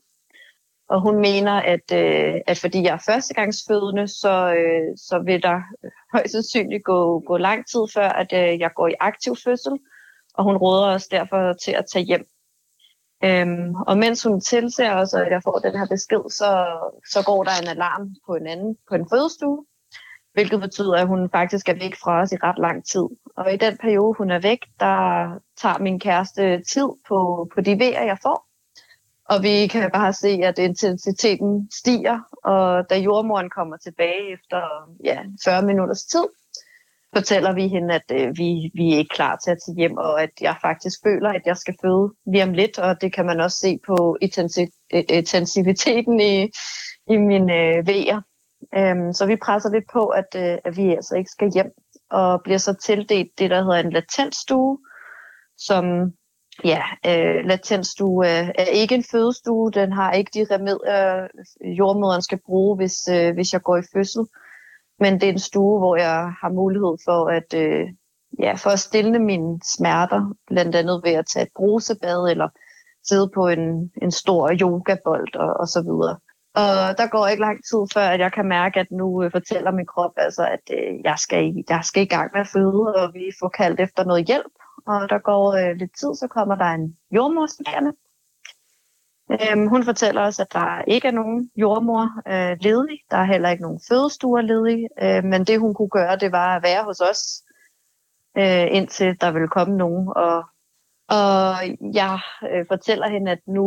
Og 0.90 1.02
hun 1.02 1.16
mener, 1.16 1.52
at, 1.54 1.92
øh, 1.94 2.36
at 2.48 2.58
fordi 2.58 2.84
jeg 2.84 2.94
er 2.94 3.04
førstegangsfødende, 3.06 4.08
så, 4.08 4.54
øh, 4.54 4.98
så 4.98 5.20
vil 5.26 5.44
der 5.44 5.62
højst 6.14 6.32
sandsynligt 6.32 6.84
gå, 6.84 7.20
gå 7.20 7.38
lang 7.38 7.68
tid 7.68 7.82
før, 7.94 8.10
at 8.10 8.34
øh, 8.34 8.60
jeg 8.60 8.72
går 8.76 8.88
i 8.88 8.94
aktiv 9.00 9.36
fødsel. 9.44 9.74
Og 10.34 10.44
hun 10.44 10.58
råder 10.58 10.88
os 10.88 11.08
derfor 11.08 11.54
til 11.54 11.72
at 11.72 11.86
tage 11.94 12.06
hjem. 12.06 12.26
Øhm, 13.24 13.76
og 13.76 13.98
mens 13.98 14.24
hun 14.24 14.42
tilser 14.42 14.96
os, 14.96 15.14
at 15.14 15.32
jeg 15.32 15.42
får 15.44 15.60
den 15.60 15.80
her 15.80 15.88
besked, 15.88 16.30
så, 16.30 16.50
så 17.14 17.24
går 17.26 17.44
der 17.44 17.52
en 17.62 17.68
alarm 17.68 18.16
på 18.26 18.36
en 18.36 18.48
anden 18.48 18.78
på 18.90 18.96
en 18.96 19.10
fødestue, 19.10 19.66
hvilket 20.34 20.62
betyder, 20.62 20.96
at 20.96 21.08
hun 21.08 21.30
faktisk 21.30 21.70
er 21.70 21.74
væk 21.74 21.96
fra 22.04 22.22
os 22.22 22.32
i 22.32 22.36
ret 22.36 22.60
lang 22.60 22.86
tid. 22.86 23.06
Og 23.38 23.54
i 23.54 23.58
den 23.58 23.78
periode, 23.78 24.16
hun 24.18 24.32
er 24.32 24.40
væk, 24.40 24.60
der 24.80 25.28
tager 25.58 25.80
min 25.80 26.00
kæreste 26.00 26.64
tid 26.74 26.88
på, 27.08 27.50
på 27.56 27.62
de 27.62 27.80
vejer, 27.80 28.04
jeg 28.04 28.18
får. 28.22 28.48
Og 29.30 29.44
vi 29.44 29.68
kan 29.68 29.92
bare 29.92 30.14
se, 30.14 30.40
at 30.44 30.60
intensiteten 30.60 31.70
stiger, 31.72 32.20
og 32.44 32.90
da 32.90 32.98
jordmoren 32.98 33.50
kommer 33.50 33.78
tilbage 33.78 34.34
efter 34.34 34.62
ja, 35.04 35.20
40 35.46 35.62
minutters 35.62 36.04
tid, 36.04 36.24
fortæller 37.14 37.54
vi 37.54 37.68
hende, 37.68 37.96
at 37.96 38.12
øh, 38.12 38.38
vi, 38.38 38.72
vi 38.74 38.94
er 38.94 38.98
ikke 38.98 39.16
klar 39.16 39.36
til 39.44 39.52
at 39.52 39.58
tage 39.66 39.76
hjem, 39.78 39.98
og 39.98 40.24
at 40.24 40.30
jeg 40.42 40.56
faktisk 40.62 41.00
føler, 41.04 41.30
at 41.30 41.42
jeg 41.46 41.58
skal 41.58 41.76
føde 41.82 42.14
lige 42.26 42.44
om 42.44 42.54
lidt, 42.54 42.80
og 42.80 43.02
det 43.02 43.14
kan 43.14 43.26
man 43.26 43.40
også 43.40 43.58
se 43.58 43.80
på 43.88 44.18
intensiviteten 45.10 46.20
i, 46.20 46.50
i 47.08 47.18
mine 47.18 47.54
øh, 47.54 47.88
vejer. 47.88 48.22
Øhm, 48.78 49.14
så 49.14 49.26
vi 49.26 49.36
presser 49.36 49.70
lidt 49.72 49.86
på, 49.94 50.06
at, 50.08 50.36
øh, 50.36 50.58
at 50.66 50.78
vi 50.78 50.96
altså 50.96 51.16
ikke 51.16 51.30
skal 51.30 51.52
hjem, 51.54 51.72
og 52.10 52.42
bliver 52.44 52.58
så 52.58 52.74
tildelt 52.74 53.40
det, 53.40 53.50
der 53.50 53.64
hedder 53.64 53.80
en 53.80 53.92
latentstue, 53.92 54.78
som 55.58 56.14
ja, 56.64 56.82
øh, 57.06 57.46
latentstue 57.46 58.28
er, 58.28 58.44
øh, 58.44 58.50
er 58.58 58.64
ikke 58.64 58.96
en 58.96 59.04
fødestue. 59.12 59.72
Den 59.72 59.92
har 59.92 60.12
ikke 60.12 60.32
de 60.34 60.56
remedier, 60.56 61.28
øh, 61.64 61.78
jordmoderen 61.78 62.22
skal 62.22 62.40
bruge, 62.46 62.76
hvis, 62.76 63.08
øh, 63.08 63.34
hvis 63.34 63.54
jeg 63.54 63.62
går 63.62 63.78
i 63.78 63.90
fødsel. 63.94 64.26
Men 65.00 65.14
det 65.14 65.24
er 65.24 65.34
en 65.34 65.40
stue, 65.40 65.80
hvor 65.80 65.96
jeg 65.96 66.34
har 66.42 66.50
mulighed 66.50 66.96
for 67.06 67.30
at, 67.30 67.54
øh, 67.54 67.88
ja, 68.40 68.54
for 68.54 68.70
at 68.70 68.80
stille 68.80 69.20
mine 69.20 69.60
smerter, 69.78 70.34
blandt 70.48 70.76
andet 70.76 71.02
ved 71.04 71.12
at 71.12 71.26
tage 71.34 71.44
et 71.44 71.52
brusebad 71.56 72.30
eller 72.32 72.50
sidde 73.04 73.30
på 73.36 73.48
en, 73.48 73.92
en 74.02 74.12
stor 74.12 74.52
yogabold 74.62 75.36
og, 75.36 75.54
og 75.60 75.68
så 75.68 75.82
videre. 75.82 76.18
Og 76.56 76.98
der 76.98 77.08
går 77.08 77.28
ikke 77.28 77.42
lang 77.42 77.60
tid 77.70 77.82
før, 77.94 78.08
at 78.14 78.20
jeg 78.20 78.32
kan 78.32 78.46
mærke, 78.46 78.80
at 78.80 78.92
nu 78.92 79.24
øh, 79.24 79.32
fortæller 79.32 79.72
min 79.72 79.86
krop, 79.86 80.12
altså, 80.18 80.44
at 80.48 80.66
øh, 80.78 80.94
jeg, 81.04 81.18
skal, 81.20 81.64
jeg 81.70 81.82
skal 81.84 82.04
i 82.04 82.06
gang 82.16 82.32
med 82.34 82.42
at 82.42 82.48
føde, 82.48 82.96
og 82.96 83.14
vi 83.14 83.32
får 83.40 83.50
kaldt 83.50 83.80
efter 83.80 84.04
noget 84.04 84.28
hjælp. 84.28 84.54
Og 84.88 85.10
der 85.10 85.20
går 85.20 85.54
øh, 85.54 85.76
lidt 85.76 85.92
tid, 86.00 86.16
så 86.16 86.28
kommer 86.28 86.56
der 86.56 86.66
en 86.66 86.98
jordmorstuderende. 87.12 87.94
Øhm, 89.32 89.68
hun 89.68 89.84
fortæller 89.84 90.22
os, 90.22 90.40
at 90.40 90.54
der 90.54 90.82
ikke 90.88 91.08
er 91.08 91.12
nogen 91.12 91.52
jordmor 91.56 92.06
øh, 92.28 92.58
ledig. 92.62 93.00
Der 93.12 93.18
er 93.18 93.24
heller 93.24 93.50
ikke 93.50 93.64
nogen 93.64 93.82
fødestuer 93.90 94.42
ledig. 94.42 94.88
Øh, 95.02 95.24
men 95.24 95.44
det 95.44 95.60
hun 95.60 95.74
kunne 95.74 95.90
gøre, 95.90 96.16
det 96.16 96.32
var 96.32 96.56
at 96.56 96.64
være 96.64 96.84
hos 96.84 97.00
os, 97.00 97.22
øh, 98.38 98.68
indtil 98.78 99.22
der 99.22 99.32
ville 99.32 99.48
komme 99.48 99.78
nogen 99.78 100.08
og 100.16 100.44
og 101.10 101.56
jeg 101.94 102.20
øh, 102.52 102.66
fortæller 102.68 103.10
hende, 103.10 103.32
at 103.32 103.40
nu 103.48 103.66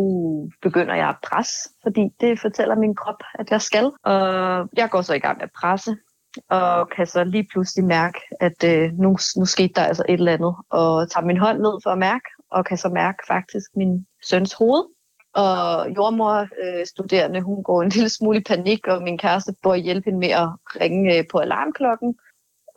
begynder 0.63 0.95
jeg 0.95 1.09
at 1.09 1.17
presse, 1.23 1.71
fordi 1.83 2.09
det 2.21 2.41
fortæller 2.41 2.75
min 2.75 2.95
krop, 2.95 3.21
at 3.35 3.51
jeg 3.51 3.63
skal. 3.63 3.91
Og 4.05 4.19
jeg 4.77 4.91
går 4.91 5.03
så 5.03 5.15
i 5.15 5.19
gang 5.19 5.37
med 5.39 5.45
at 5.45 5.51
presse, 5.61 5.97
og 6.51 6.91
kan 6.91 7.07
så 7.07 7.25
lige 7.25 7.49
pludselig 7.53 7.85
mærke, 7.85 8.21
at 8.41 8.65
øh, 8.65 8.93
nu, 8.93 9.17
nu 9.37 9.45
skete 9.45 9.73
der 9.75 9.83
altså 9.83 10.05
et 10.09 10.13
eller 10.13 10.33
andet. 10.33 10.55
Og 10.71 11.11
tager 11.11 11.27
min 11.27 11.39
hånd 11.39 11.59
ned 11.59 11.81
for 11.83 11.91
at 11.91 11.99
mærke, 11.99 12.29
og 12.51 12.65
kan 12.65 12.77
så 12.77 12.89
mærke 12.89 13.19
faktisk 13.27 13.67
min 13.77 14.07
søns 14.25 14.53
hoved. 14.53 14.85
Og 15.35 15.91
jordmor-studerende, 15.97 17.39
øh, 17.39 17.45
hun 17.45 17.63
går 17.63 17.83
en 17.83 17.89
lille 17.97 18.09
smule 18.09 18.39
i 18.39 18.45
panik, 18.47 18.87
og 18.87 19.03
min 19.03 19.19
kæreste 19.19 19.55
bor 19.63 19.75
hjælpe 19.75 20.05
hende 20.05 20.19
med 20.19 20.31
at 20.31 20.49
ringe 20.81 21.19
øh, 21.19 21.25
på 21.33 21.39
alarmklokken. 21.39 22.15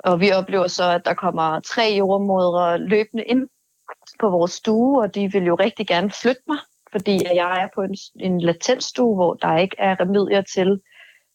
Og 0.03 0.19
vi 0.19 0.31
oplever 0.31 0.67
så, 0.67 0.91
at 0.91 1.01
der 1.05 1.13
kommer 1.13 1.59
tre 1.59 1.95
jordmødre 1.97 2.77
løbende 2.77 3.23
ind 3.23 3.47
på 4.19 4.29
vores 4.29 4.51
stue, 4.51 5.01
og 5.01 5.15
de 5.15 5.31
vil 5.31 5.43
jo 5.43 5.55
rigtig 5.55 5.87
gerne 5.87 6.11
flytte 6.11 6.41
mig, 6.47 6.57
fordi 6.91 7.23
jeg 7.35 7.63
er 7.63 7.67
på 7.75 7.81
en, 7.81 7.95
en 8.19 8.41
latentstue, 8.41 9.15
hvor 9.15 9.33
der 9.33 9.57
ikke 9.57 9.75
er 9.79 9.99
remedier 9.99 10.41
til, 10.41 10.81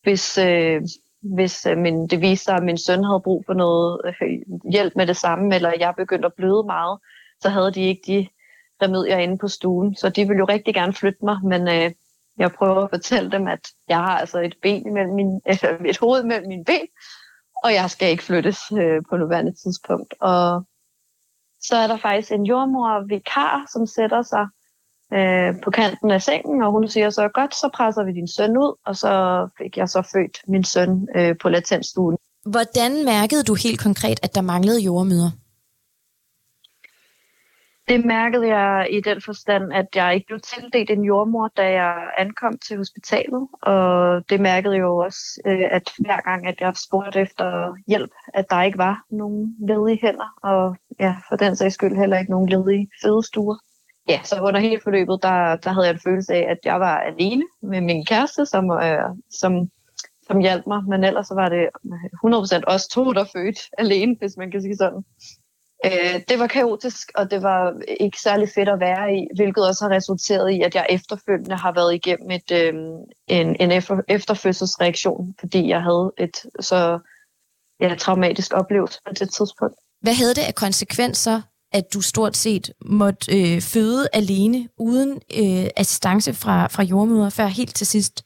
hvis, 0.02 0.38
øh, 0.38 0.82
hvis 1.22 1.66
øh, 1.66 1.78
min, 1.78 2.06
det 2.06 2.20
viser 2.20 2.44
sig, 2.44 2.54
at 2.54 2.62
min 2.62 2.78
søn 2.78 3.04
havde 3.04 3.20
brug 3.24 3.44
for 3.46 3.54
noget 3.54 4.00
øh, 4.04 4.28
hjælp 4.72 4.92
med 4.96 5.06
det 5.06 5.16
samme, 5.16 5.54
eller 5.54 5.72
jeg 5.78 5.94
begyndte 5.96 6.26
at 6.26 6.34
bløde 6.34 6.64
meget, 6.66 6.98
så 7.40 7.48
havde 7.48 7.72
de 7.72 7.80
ikke 7.80 8.02
de 8.06 8.28
remedier 8.82 9.18
inde 9.18 9.38
på 9.38 9.48
stuen. 9.48 9.96
Så 9.96 10.08
de 10.08 10.28
vil 10.28 10.36
jo 10.38 10.44
rigtig 10.44 10.74
gerne 10.74 10.92
flytte 10.92 11.24
mig, 11.24 11.38
men 11.44 11.68
øh, 11.68 11.90
jeg 12.38 12.52
prøver 12.52 12.84
at 12.84 12.90
fortælle 12.90 13.30
dem, 13.30 13.48
at 13.48 13.68
jeg 13.88 13.96
har 13.96 14.18
altså 14.18 14.40
et 14.40 14.54
ben 14.62 14.86
imellem 14.86 15.14
min, 15.14 15.40
øh, 15.52 15.86
et 15.86 15.98
hoved 15.98 16.24
mellem 16.24 16.48
mine 16.48 16.64
ben, 16.64 16.86
og 17.64 17.74
jeg 17.74 17.90
skal 17.90 18.10
ikke 18.10 18.22
flyttes 18.22 18.58
øh, 18.72 19.02
på 19.10 19.16
nuværende 19.16 19.54
tidspunkt. 19.62 20.14
Og 20.20 20.66
så 21.68 21.76
er 21.76 21.86
der 21.86 21.96
faktisk 21.96 22.32
en 22.32 22.46
jordmor 22.46 23.06
vikar, 23.08 23.66
som 23.72 23.86
sætter 23.86 24.22
sig 24.22 24.46
øh, 25.18 25.60
på 25.64 25.70
kanten 25.70 26.10
af 26.10 26.22
sengen, 26.22 26.62
og 26.62 26.72
hun 26.72 26.88
siger 26.88 27.10
så, 27.10 27.28
godt, 27.34 27.54
så 27.54 27.70
presser 27.74 28.04
vi 28.04 28.12
din 28.12 28.28
søn 28.28 28.56
ud, 28.56 28.72
og 28.86 28.96
så 28.96 29.12
fik 29.58 29.76
jeg 29.76 29.88
så 29.88 30.02
født 30.12 30.38
min 30.48 30.64
søn 30.64 31.08
øh, 31.16 31.34
på 31.42 31.48
latensstuen. 31.48 32.16
Hvordan 32.46 33.04
mærkede 33.04 33.42
du 33.42 33.54
helt 33.54 33.80
konkret, 33.80 34.18
at 34.22 34.34
der 34.34 34.40
manglede 34.40 34.80
jordmøder? 34.80 35.30
Det 37.88 38.04
mærkede 38.04 38.46
jeg 38.48 38.88
i 38.90 39.00
den 39.00 39.20
forstand, 39.20 39.72
at 39.72 39.86
jeg 39.94 40.14
ikke 40.14 40.26
blev 40.26 40.40
tildelt 40.40 40.90
en 40.90 41.04
jordmor, 41.04 41.48
da 41.56 41.72
jeg 41.72 42.10
ankom 42.18 42.58
til 42.58 42.76
hospitalet. 42.76 43.48
Og 43.62 44.22
det 44.30 44.40
mærkede 44.40 44.74
jeg 44.74 44.80
jo 44.82 44.96
også, 44.96 45.40
øh, 45.46 45.68
at 45.70 45.90
hver 45.98 46.20
gang, 46.20 46.46
at 46.46 46.60
jeg 46.60 46.72
spurgte 46.76 47.20
efter 47.20 47.74
hjælp, 47.86 48.10
at 48.34 48.46
der 48.50 48.62
ikke 48.62 48.78
var 48.78 49.04
nogen 49.10 49.56
ledige 49.68 49.98
hænder. 50.02 50.34
Og 50.42 50.76
ja, 51.00 51.16
for 51.28 51.36
den 51.36 51.56
sags 51.56 51.74
skyld 51.74 51.96
heller 51.96 52.18
ikke 52.18 52.30
nogen 52.30 52.48
ledige 52.48 52.88
fødestuer. 53.02 53.56
Ja, 54.08 54.20
så 54.24 54.40
under 54.40 54.60
hele 54.60 54.80
forløbet, 54.82 55.18
der, 55.22 55.56
der 55.56 55.70
havde 55.70 55.86
jeg 55.86 55.94
en 55.94 56.00
følelse 56.04 56.34
af, 56.34 56.50
at 56.50 56.58
jeg 56.64 56.80
var 56.80 56.98
alene 56.98 57.44
med 57.62 57.80
min 57.80 58.04
kæreste, 58.06 58.46
som, 58.46 58.70
øh, 58.70 59.08
som, 59.30 59.70
som 60.26 60.38
hjalp 60.40 60.66
mig. 60.66 60.84
Men 60.88 61.04
ellers 61.04 61.26
så 61.26 61.34
var 61.34 61.48
det 61.48 61.68
100% 62.60 62.62
os 62.66 62.88
to, 62.88 63.12
der 63.12 63.24
fødte 63.32 63.60
alene, 63.78 64.16
hvis 64.18 64.36
man 64.36 64.50
kan 64.50 64.62
sige 64.62 64.76
sådan. 64.76 65.04
Øh, 65.84 66.20
det 66.28 66.38
var 66.38 66.46
kaotisk, 66.46 67.12
og 67.14 67.30
det 67.30 67.42
var 67.42 67.72
ikke 68.00 68.20
særlig 68.20 68.48
fedt 68.54 68.68
at 68.68 68.80
være 68.80 69.14
i, 69.16 69.26
hvilket 69.36 69.68
også 69.68 69.84
har 69.84 69.96
resulteret 69.96 70.50
i, 70.50 70.62
at 70.62 70.74
jeg 70.74 70.86
efterfølgende 70.90 71.56
har 71.56 71.72
været 71.72 71.94
igennem 71.94 72.30
et, 72.30 72.50
øh, 72.52 72.74
en, 73.26 73.56
en 73.60 73.70
efter, 73.70 74.00
efterfødselsreaktion, 74.08 75.34
fordi 75.40 75.68
jeg 75.68 75.82
havde 75.82 76.12
et 76.18 76.36
så 76.60 76.98
ja, 77.80 77.94
traumatisk 77.94 78.52
oplevelse 78.54 78.98
på 79.06 79.12
det 79.12 79.30
tidspunkt. 79.30 79.74
Hvad 80.00 80.14
havde 80.14 80.34
det 80.34 80.42
af 80.42 80.54
konsekvenser, 80.54 81.40
at 81.72 81.94
du 81.94 82.00
stort 82.00 82.36
set 82.36 82.72
måtte 82.84 83.24
øh, 83.38 83.60
føde 83.60 84.08
alene, 84.12 84.68
uden 84.78 85.10
øh, 85.12 85.66
assistance 85.76 86.34
fra, 86.34 86.66
fra 86.66 86.82
jordmøder, 86.82 87.30
før 87.30 87.46
helt 87.46 87.74
til 87.74 87.86
sidst? 87.86 88.24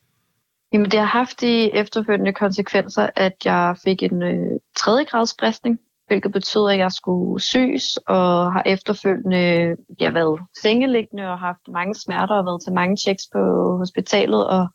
Jamen, 0.73 0.91
det 0.91 0.99
har 0.99 1.07
haft 1.07 1.41
de 1.41 1.75
efterfølgende 1.75 2.33
konsekvenser, 2.33 3.11
at 3.17 3.37
jeg 3.45 3.77
fik 3.85 4.03
en 4.03 4.23
øh, 4.23 4.61
tredje 4.79 5.05
grads 5.05 5.35
bristning, 5.39 5.79
hvilket 6.09 6.33
betød, 6.33 6.71
at 6.71 6.79
jeg 6.79 6.93
skulle 6.93 7.41
syes 7.43 7.97
og 7.97 8.53
har 8.53 8.63
efterfølgende 8.67 9.77
ja, 10.01 10.11
været 10.11 10.41
sengeliggende 10.63 11.31
og 11.31 11.39
haft 11.39 11.69
mange 11.69 11.95
smerter 11.95 12.35
og 12.35 12.45
været 12.45 12.63
til 12.63 12.73
mange 12.73 12.97
checks 12.97 13.23
på 13.33 13.77
hospitalet 13.79 14.47
og 14.49 14.69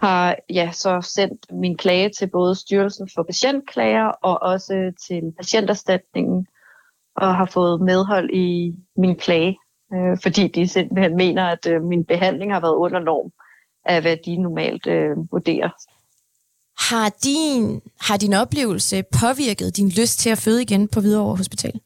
har 0.00 0.36
ja, 0.50 0.70
så 0.72 1.00
sendt 1.14 1.46
min 1.52 1.76
klage 1.76 2.10
til 2.18 2.30
både 2.30 2.54
Styrelsen 2.54 3.08
for 3.14 3.22
Patientklager 3.22 4.06
og 4.06 4.42
også 4.42 4.92
til 5.08 5.22
Patienterstatningen 5.38 6.46
og 7.16 7.36
har 7.36 7.46
fået 7.46 7.80
medhold 7.80 8.30
i 8.30 8.74
min 8.96 9.16
klage, 9.16 9.58
øh, 9.94 10.18
fordi 10.22 10.48
de 10.48 10.68
simpelthen 10.68 11.16
mener, 11.16 11.44
at 11.46 11.66
øh, 11.66 11.82
min 11.82 12.04
behandling 12.04 12.52
har 12.52 12.60
været 12.60 12.74
under 12.74 12.98
norm 12.98 13.30
af, 13.84 14.02
hvad 14.02 14.16
de 14.26 14.36
normalt 14.36 14.86
øh, 14.86 15.16
vurderer. 15.32 15.70
Har 16.88 17.08
din, 17.24 17.80
har 18.00 18.16
din 18.16 18.32
oplevelse 18.32 19.02
påvirket 19.20 19.76
din 19.76 19.88
lyst 19.88 20.18
til 20.18 20.30
at 20.30 20.38
føde 20.38 20.62
igen 20.62 20.88
på 20.88 21.00
Hvidovre 21.00 21.36
Hospital? 21.36 21.80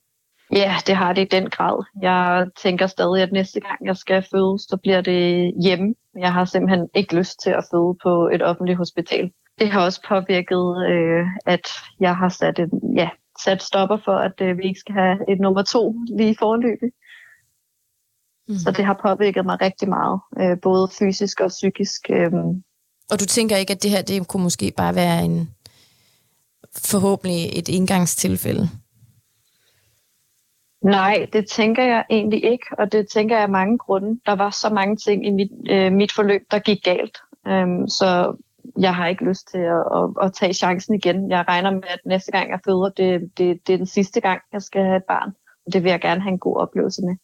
Ja, 0.53 0.75
det 0.87 0.97
har 0.97 1.13
det 1.13 1.23
i 1.23 1.37
den 1.37 1.51
grad. 1.51 1.85
Jeg 2.03 2.47
tænker 2.63 2.87
stadig, 2.87 3.23
at 3.23 3.33
næste 3.33 3.61
gang 3.61 3.79
jeg 3.87 3.97
skal 3.97 4.25
føde, 4.33 4.59
så 4.59 4.79
bliver 4.83 5.01
det 5.01 5.53
hjemme. 5.63 5.95
Jeg 6.19 6.33
har 6.33 6.45
simpelthen 6.45 6.89
ikke 6.95 7.17
lyst 7.17 7.41
til 7.43 7.51
at 7.51 7.65
føde 7.73 7.97
på 8.03 8.29
et 8.35 8.43
offentligt 8.43 8.79
hospital. 8.79 9.31
Det 9.59 9.71
har 9.71 9.85
også 9.85 10.01
påvirket, 10.09 10.65
øh, 10.91 11.27
at 11.47 11.67
jeg 12.01 12.17
har 12.17 12.29
sat, 12.29 12.59
en, 12.59 12.71
ja, 12.97 13.09
sat 13.45 13.63
stopper 13.63 13.99
for, 14.05 14.17
at 14.17 14.41
øh, 14.41 14.59
vi 14.59 14.63
ikke 14.63 14.81
skal 14.81 14.95
have 14.95 15.17
et 15.33 15.41
nummer 15.41 15.63
to 15.63 15.95
lige 16.19 16.37
forløbet. 16.39 16.91
Mm. 18.49 18.55
Så 18.55 18.71
det 18.71 18.85
har 18.85 18.99
påvirket 19.03 19.45
mig 19.47 19.61
rigtig 19.61 19.89
meget, 19.89 20.21
øh, 20.41 20.57
både 20.63 20.89
fysisk 20.99 21.41
og 21.41 21.49
psykisk. 21.49 22.01
Øh, 22.11 22.33
og 23.11 23.21
du 23.21 23.27
tænker 23.27 23.57
ikke, 23.57 23.73
at 23.73 23.83
det 23.83 23.91
her 23.91 24.03
det 24.03 24.29
kunne 24.29 24.43
måske 24.43 24.73
bare 24.77 24.95
være 24.95 25.25
en 25.25 25.51
forhåbentlig 26.77 27.59
et 27.59 27.69
indgangstilfælde? 27.69 28.69
Nej, 30.85 31.27
det 31.33 31.49
tænker 31.49 31.85
jeg 31.85 32.05
egentlig 32.11 32.45
ikke, 32.45 32.67
og 32.79 32.93
det 32.93 33.09
tænker 33.09 33.37
jeg 33.37 33.43
af 33.43 33.49
mange 33.49 33.79
grunde. 33.79 34.21
Der 34.27 34.33
var 34.33 34.51
så 34.51 34.69
mange 34.69 34.97
ting 34.97 35.27
i 35.27 35.31
mit, 35.31 35.51
øh, 35.71 35.93
mit 35.93 36.13
forløb, 36.13 36.43
der 36.51 36.59
gik 36.59 36.83
galt. 36.85 37.19
Øhm, 37.47 37.89
så 37.89 38.37
jeg 38.79 38.95
har 38.95 39.07
ikke 39.07 39.25
lyst 39.25 39.49
til 39.51 39.59
at, 39.59 39.85
at, 39.97 40.27
at 40.27 40.33
tage 40.33 40.55
chancen 40.55 40.95
igen. 40.95 41.31
Jeg 41.31 41.45
regner 41.49 41.71
med, 41.71 41.83
at 41.89 41.99
næste 42.07 42.33
gang 42.33 42.51
jeg 42.51 42.61
føder, 42.65 42.91
det, 42.97 43.21
det, 43.39 43.67
det 43.67 43.73
er 43.73 43.77
den 43.77 43.87
sidste 43.87 44.21
gang, 44.21 44.41
jeg 44.53 44.63
skal 44.63 44.83
have 44.83 44.97
et 44.97 45.05
barn. 45.09 45.33
Det 45.73 45.85
vil 45.85 45.91
jeg 45.91 46.01
gerne 46.01 46.21
have 46.21 46.33
en 46.33 46.39
god 46.39 46.57
oplevelse 46.57 47.03
med. 47.03 47.17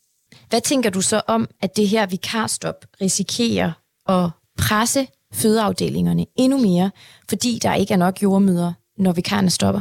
Hvad 0.48 0.60
tænker 0.60 0.90
du 0.90 1.00
så 1.00 1.22
om, 1.26 1.48
at 1.62 1.76
det 1.76 1.88
her 1.88 2.06
vikarstop 2.06 2.84
risikerer 3.00 3.72
at 4.08 4.30
presse 4.58 5.06
fødeafdelingerne 5.34 6.26
endnu 6.36 6.58
mere, 6.58 6.90
fordi 7.28 7.58
der 7.62 7.74
ikke 7.74 7.94
er 7.94 7.98
nok 7.98 8.22
jordmøder, 8.22 8.72
når 8.96 9.12
vikarerne 9.12 9.50
stopper? 9.50 9.80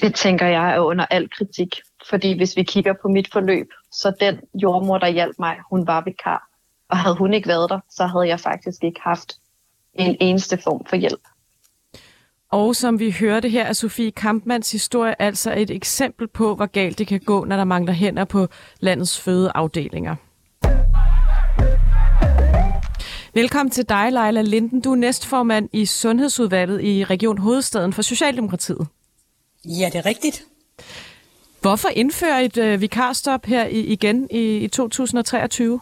Det 0.00 0.14
tænker 0.14 0.46
jeg 0.46 0.74
er 0.74 0.80
under 0.80 1.06
al 1.10 1.30
kritik. 1.30 1.68
Fordi 2.08 2.36
hvis 2.36 2.56
vi 2.56 2.62
kigger 2.62 2.94
på 3.02 3.08
mit 3.08 3.32
forløb, 3.32 3.66
så 3.92 4.12
den 4.20 4.40
jordmor, 4.62 4.98
der 4.98 5.08
hjalp 5.08 5.36
mig, 5.38 5.56
hun 5.70 5.86
var 5.86 6.04
vikar. 6.04 6.48
Og 6.88 6.96
havde 6.96 7.16
hun 7.16 7.34
ikke 7.34 7.48
været 7.48 7.70
der, 7.70 7.80
så 7.90 8.06
havde 8.06 8.28
jeg 8.28 8.40
faktisk 8.40 8.84
ikke 8.84 9.00
haft 9.00 9.32
en 9.94 10.16
eneste 10.20 10.58
form 10.64 10.86
for 10.86 10.96
hjælp. 10.96 11.20
Og 12.50 12.76
som 12.76 12.98
vi 12.98 13.10
hørte 13.20 13.48
her, 13.48 13.64
er 13.64 13.72
Sofie 13.72 14.10
Kampmanns 14.10 14.72
historie 14.72 15.22
altså 15.22 15.54
et 15.56 15.70
eksempel 15.70 16.28
på, 16.28 16.54
hvor 16.54 16.66
galt 16.66 16.98
det 16.98 17.06
kan 17.06 17.20
gå, 17.20 17.44
når 17.44 17.56
der 17.56 17.64
mangler 17.64 17.92
hænder 17.92 18.24
på 18.24 18.48
landets 18.80 19.20
fødeafdelinger. 19.20 20.16
Velkommen 23.34 23.70
til 23.70 23.88
dig, 23.88 24.12
Leila 24.12 24.42
Linden. 24.42 24.80
Du 24.80 24.92
er 24.92 24.96
næstformand 24.96 25.68
i 25.72 25.86
Sundhedsudvalget 25.86 26.84
i 26.84 27.04
Region 27.04 27.38
Hovedstaden 27.38 27.92
for 27.92 28.02
Socialdemokratiet. 28.02 28.86
Ja, 29.64 29.90
det 29.92 29.98
er 29.98 30.06
rigtigt. 30.06 30.44
Hvorfor 31.60 31.88
indføre 31.88 32.44
et 32.44 32.56
øh, 32.56 32.80
vikarstop 32.80 33.46
her 33.46 33.66
i, 33.66 33.80
igen 33.80 34.28
i, 34.30 34.56
i 34.56 34.68
2023? 34.68 35.80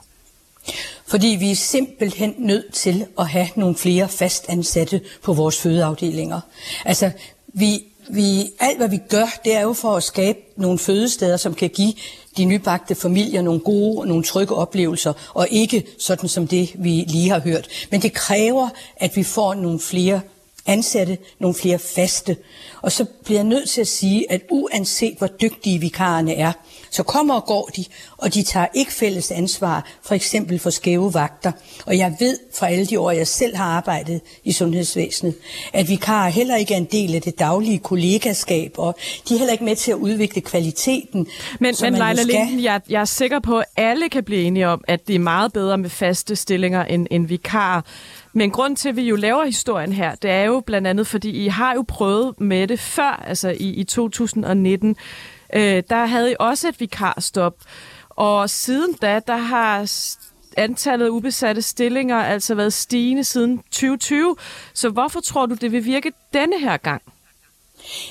Fordi 1.06 1.36
vi 1.40 1.50
er 1.50 1.56
simpelthen 1.56 2.34
nødt 2.38 2.74
til 2.74 3.06
at 3.18 3.28
have 3.28 3.48
nogle 3.56 3.76
flere 3.76 4.08
fastansatte 4.08 5.00
på 5.22 5.32
vores 5.32 5.60
fødeafdelinger. 5.60 6.40
Altså, 6.84 7.10
vi, 7.46 7.84
vi, 8.08 8.50
alt 8.60 8.78
hvad 8.78 8.88
vi 8.88 9.00
gør, 9.08 9.26
det 9.44 9.54
er 9.54 9.60
jo 9.60 9.72
for 9.72 9.96
at 9.96 10.02
skabe 10.02 10.38
nogle 10.56 10.78
fødesteder, 10.78 11.36
som 11.36 11.54
kan 11.54 11.70
give 11.70 11.92
de 12.36 12.44
nybagte 12.44 12.94
familier 12.94 13.42
nogle 13.42 13.60
gode 13.60 13.98
og 13.98 14.08
nogle 14.08 14.24
trygge 14.24 14.54
oplevelser, 14.54 15.12
og 15.34 15.48
ikke 15.50 15.86
sådan 15.98 16.28
som 16.28 16.48
det, 16.48 16.72
vi 16.74 17.04
lige 17.08 17.30
har 17.30 17.40
hørt. 17.40 17.68
Men 17.90 18.02
det 18.02 18.12
kræver, 18.12 18.68
at 18.96 19.16
vi 19.16 19.22
får 19.22 19.54
nogle 19.54 19.80
flere 19.80 20.20
ansatte, 20.66 21.18
nogle 21.38 21.54
flere 21.54 21.78
faste. 21.78 22.36
Og 22.82 22.92
så 22.92 23.04
bliver 23.24 23.38
jeg 23.38 23.46
nødt 23.46 23.70
til 23.70 23.80
at 23.80 23.88
sige, 23.88 24.32
at 24.32 24.42
uanset 24.50 25.14
hvor 25.18 25.26
dygtige 25.26 25.78
vikarerne 25.78 26.34
er, 26.34 26.52
så 26.92 27.02
kommer 27.02 27.34
og 27.34 27.44
går 27.44 27.70
de, 27.76 27.84
og 28.16 28.34
de 28.34 28.42
tager 28.42 28.66
ikke 28.74 28.92
fælles 28.92 29.30
ansvar, 29.30 29.86
for 30.02 30.14
eksempel 30.14 30.58
for 30.58 30.70
skæve 30.70 31.14
vagter. 31.14 31.52
Og 31.86 31.98
jeg 31.98 32.16
ved 32.20 32.38
fra 32.58 32.68
alle 32.68 32.86
de 32.86 33.00
år, 33.00 33.10
jeg 33.10 33.26
selv 33.26 33.56
har 33.56 33.64
arbejdet 33.64 34.20
i 34.44 34.52
sundhedsvæsenet, 34.52 35.34
at 35.72 35.88
vikarer 35.88 36.30
heller 36.30 36.56
ikke 36.56 36.74
er 36.74 36.78
en 36.78 36.88
del 36.92 37.14
af 37.14 37.22
det 37.22 37.38
daglige 37.38 37.78
kollegaskab, 37.78 38.74
og 38.78 38.96
de 39.28 39.34
er 39.34 39.38
heller 39.38 39.52
ikke 39.52 39.64
med 39.64 39.76
til 39.76 39.90
at 39.90 39.96
udvikle 39.96 40.40
kvaliteten. 40.40 41.26
Men, 41.60 41.74
men 41.82 41.92
Leila 41.92 42.22
Linden, 42.22 42.62
jeg, 42.62 42.80
jeg 42.88 43.00
er 43.00 43.04
sikker 43.04 43.40
på, 43.40 43.58
at 43.58 43.64
alle 43.76 44.08
kan 44.08 44.24
blive 44.24 44.42
enige 44.42 44.68
om, 44.68 44.84
at 44.88 45.08
det 45.08 45.14
er 45.14 45.18
meget 45.18 45.52
bedre 45.52 45.78
med 45.78 45.90
faste 45.90 46.36
stillinger 46.36 46.84
end, 46.84 47.06
end 47.10 47.26
vikarer. 47.26 47.80
Men 48.32 48.50
grund 48.50 48.76
til, 48.76 48.88
at 48.88 48.96
vi 48.96 49.02
jo 49.02 49.16
laver 49.16 49.44
historien 49.44 49.92
her, 49.92 50.14
det 50.14 50.30
er 50.30 50.42
jo 50.42 50.62
blandt 50.66 50.88
andet, 50.88 51.06
fordi 51.06 51.30
I 51.30 51.48
har 51.48 51.74
jo 51.74 51.84
prøvet 51.88 52.40
med 52.40 52.68
det 52.68 52.80
før, 52.80 53.24
altså 53.26 53.48
i, 53.50 53.68
i 53.68 53.84
2019. 53.84 54.96
Øh, 55.52 55.82
der 55.90 56.06
havde 56.06 56.32
I 56.32 56.34
også 56.38 56.68
et 56.68 56.80
vikarstop. 56.80 57.54
Og 58.10 58.50
siden 58.50 58.92
da, 58.92 59.20
der 59.26 59.36
har 59.36 59.90
antallet 60.56 61.06
af 61.06 61.10
ubesatte 61.10 61.62
stillinger 61.62 62.16
altså 62.16 62.54
været 62.54 62.72
stigende 62.72 63.24
siden 63.24 63.58
2020. 63.58 64.36
Så 64.74 64.88
hvorfor 64.88 65.20
tror 65.20 65.46
du, 65.46 65.54
det 65.54 65.72
vil 65.72 65.84
virke 65.84 66.12
denne 66.34 66.60
her 66.60 66.76
gang? 66.76 67.02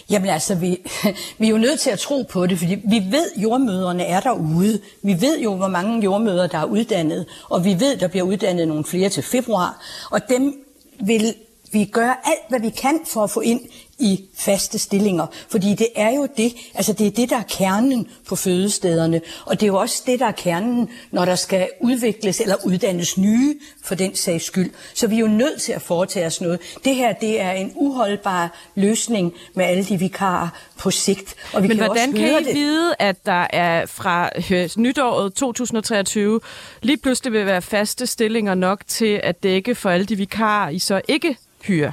Jamen 0.09 0.29
altså, 0.29 0.55
vi, 0.55 0.77
vi 1.39 1.45
er 1.45 1.49
jo 1.49 1.57
nødt 1.57 1.79
til 1.79 1.89
at 1.89 1.99
tro 1.99 2.23
på 2.29 2.47
det, 2.47 2.57
fordi 2.57 2.73
vi 2.73 3.03
ved, 3.11 3.31
at 3.35 3.41
jordmøderne 3.41 4.03
er 4.03 4.19
derude. 4.19 4.81
Vi 5.03 5.21
ved 5.21 5.39
jo, 5.39 5.55
hvor 5.55 5.67
mange 5.67 6.03
jordmøder, 6.03 6.47
der 6.47 6.57
er 6.57 6.65
uddannet, 6.65 7.25
og 7.49 7.65
vi 7.65 7.79
ved, 7.79 7.97
der 7.97 8.07
bliver 8.07 8.25
uddannet 8.25 8.67
nogle 8.67 8.83
flere 8.83 9.09
til 9.09 9.23
februar, 9.23 9.81
og 10.11 10.29
dem 10.29 10.65
vil 10.99 11.35
vi 11.71 11.85
gøre 11.85 12.15
alt, 12.23 12.49
hvad 12.49 12.59
vi 12.59 12.69
kan 12.69 12.99
for 13.13 13.23
at 13.23 13.29
få 13.29 13.39
ind 13.39 13.61
i 14.01 14.25
faste 14.37 14.79
stillinger. 14.79 15.27
Fordi 15.49 15.73
det 15.75 15.87
er 15.95 16.09
jo 16.09 16.27
det, 16.37 16.53
altså 16.75 16.93
det 16.93 17.07
er 17.07 17.11
det, 17.11 17.29
der 17.29 17.37
er 17.37 17.43
kernen 17.49 18.07
på 18.27 18.35
fødestederne. 18.35 19.21
Og 19.45 19.59
det 19.59 19.63
er 19.63 19.67
jo 19.67 19.77
også 19.77 20.03
det, 20.05 20.19
der 20.19 20.25
er 20.25 20.31
kernen, 20.31 20.89
når 21.11 21.25
der 21.25 21.35
skal 21.35 21.69
udvikles 21.81 22.39
eller 22.41 22.55
uddannes 22.65 23.17
nye 23.17 23.55
for 23.83 23.95
den 23.95 24.15
sags 24.15 24.45
skyld. 24.45 24.71
Så 24.93 25.07
vi 25.07 25.15
er 25.15 25.19
jo 25.19 25.27
nødt 25.27 25.61
til 25.61 25.71
at 25.71 25.81
foretage 25.81 26.25
os 26.25 26.41
noget. 26.41 26.59
Det 26.85 26.95
her, 26.95 27.13
det 27.13 27.41
er 27.41 27.51
en 27.51 27.71
uholdbar 27.75 28.57
løsning 28.75 29.33
med 29.53 29.65
alle 29.65 29.83
de 29.83 29.99
vikarer 29.99 30.47
på 30.79 30.91
sigt. 30.91 31.35
Og 31.53 31.63
vi 31.63 31.67
Men 31.67 31.77
kan 31.77 31.85
hvordan 31.85 32.13
kan 32.13 32.41
I 32.41 32.43
det. 32.45 32.55
vide, 32.55 32.95
at 32.99 33.25
der 33.25 33.47
er 33.49 33.85
fra 33.85 34.29
nytåret 34.77 35.33
2023 35.33 36.39
lige 36.81 36.97
pludselig 36.97 37.33
vil 37.33 37.45
være 37.45 37.61
faste 37.61 38.07
stillinger 38.07 38.55
nok 38.55 38.81
til 38.87 39.19
at 39.23 39.43
dække 39.43 39.75
for 39.75 39.89
alle 39.89 40.05
de 40.05 40.15
vikarer, 40.15 40.69
I 40.69 40.79
så 40.79 41.01
ikke 41.07 41.37
hyrer? 41.63 41.91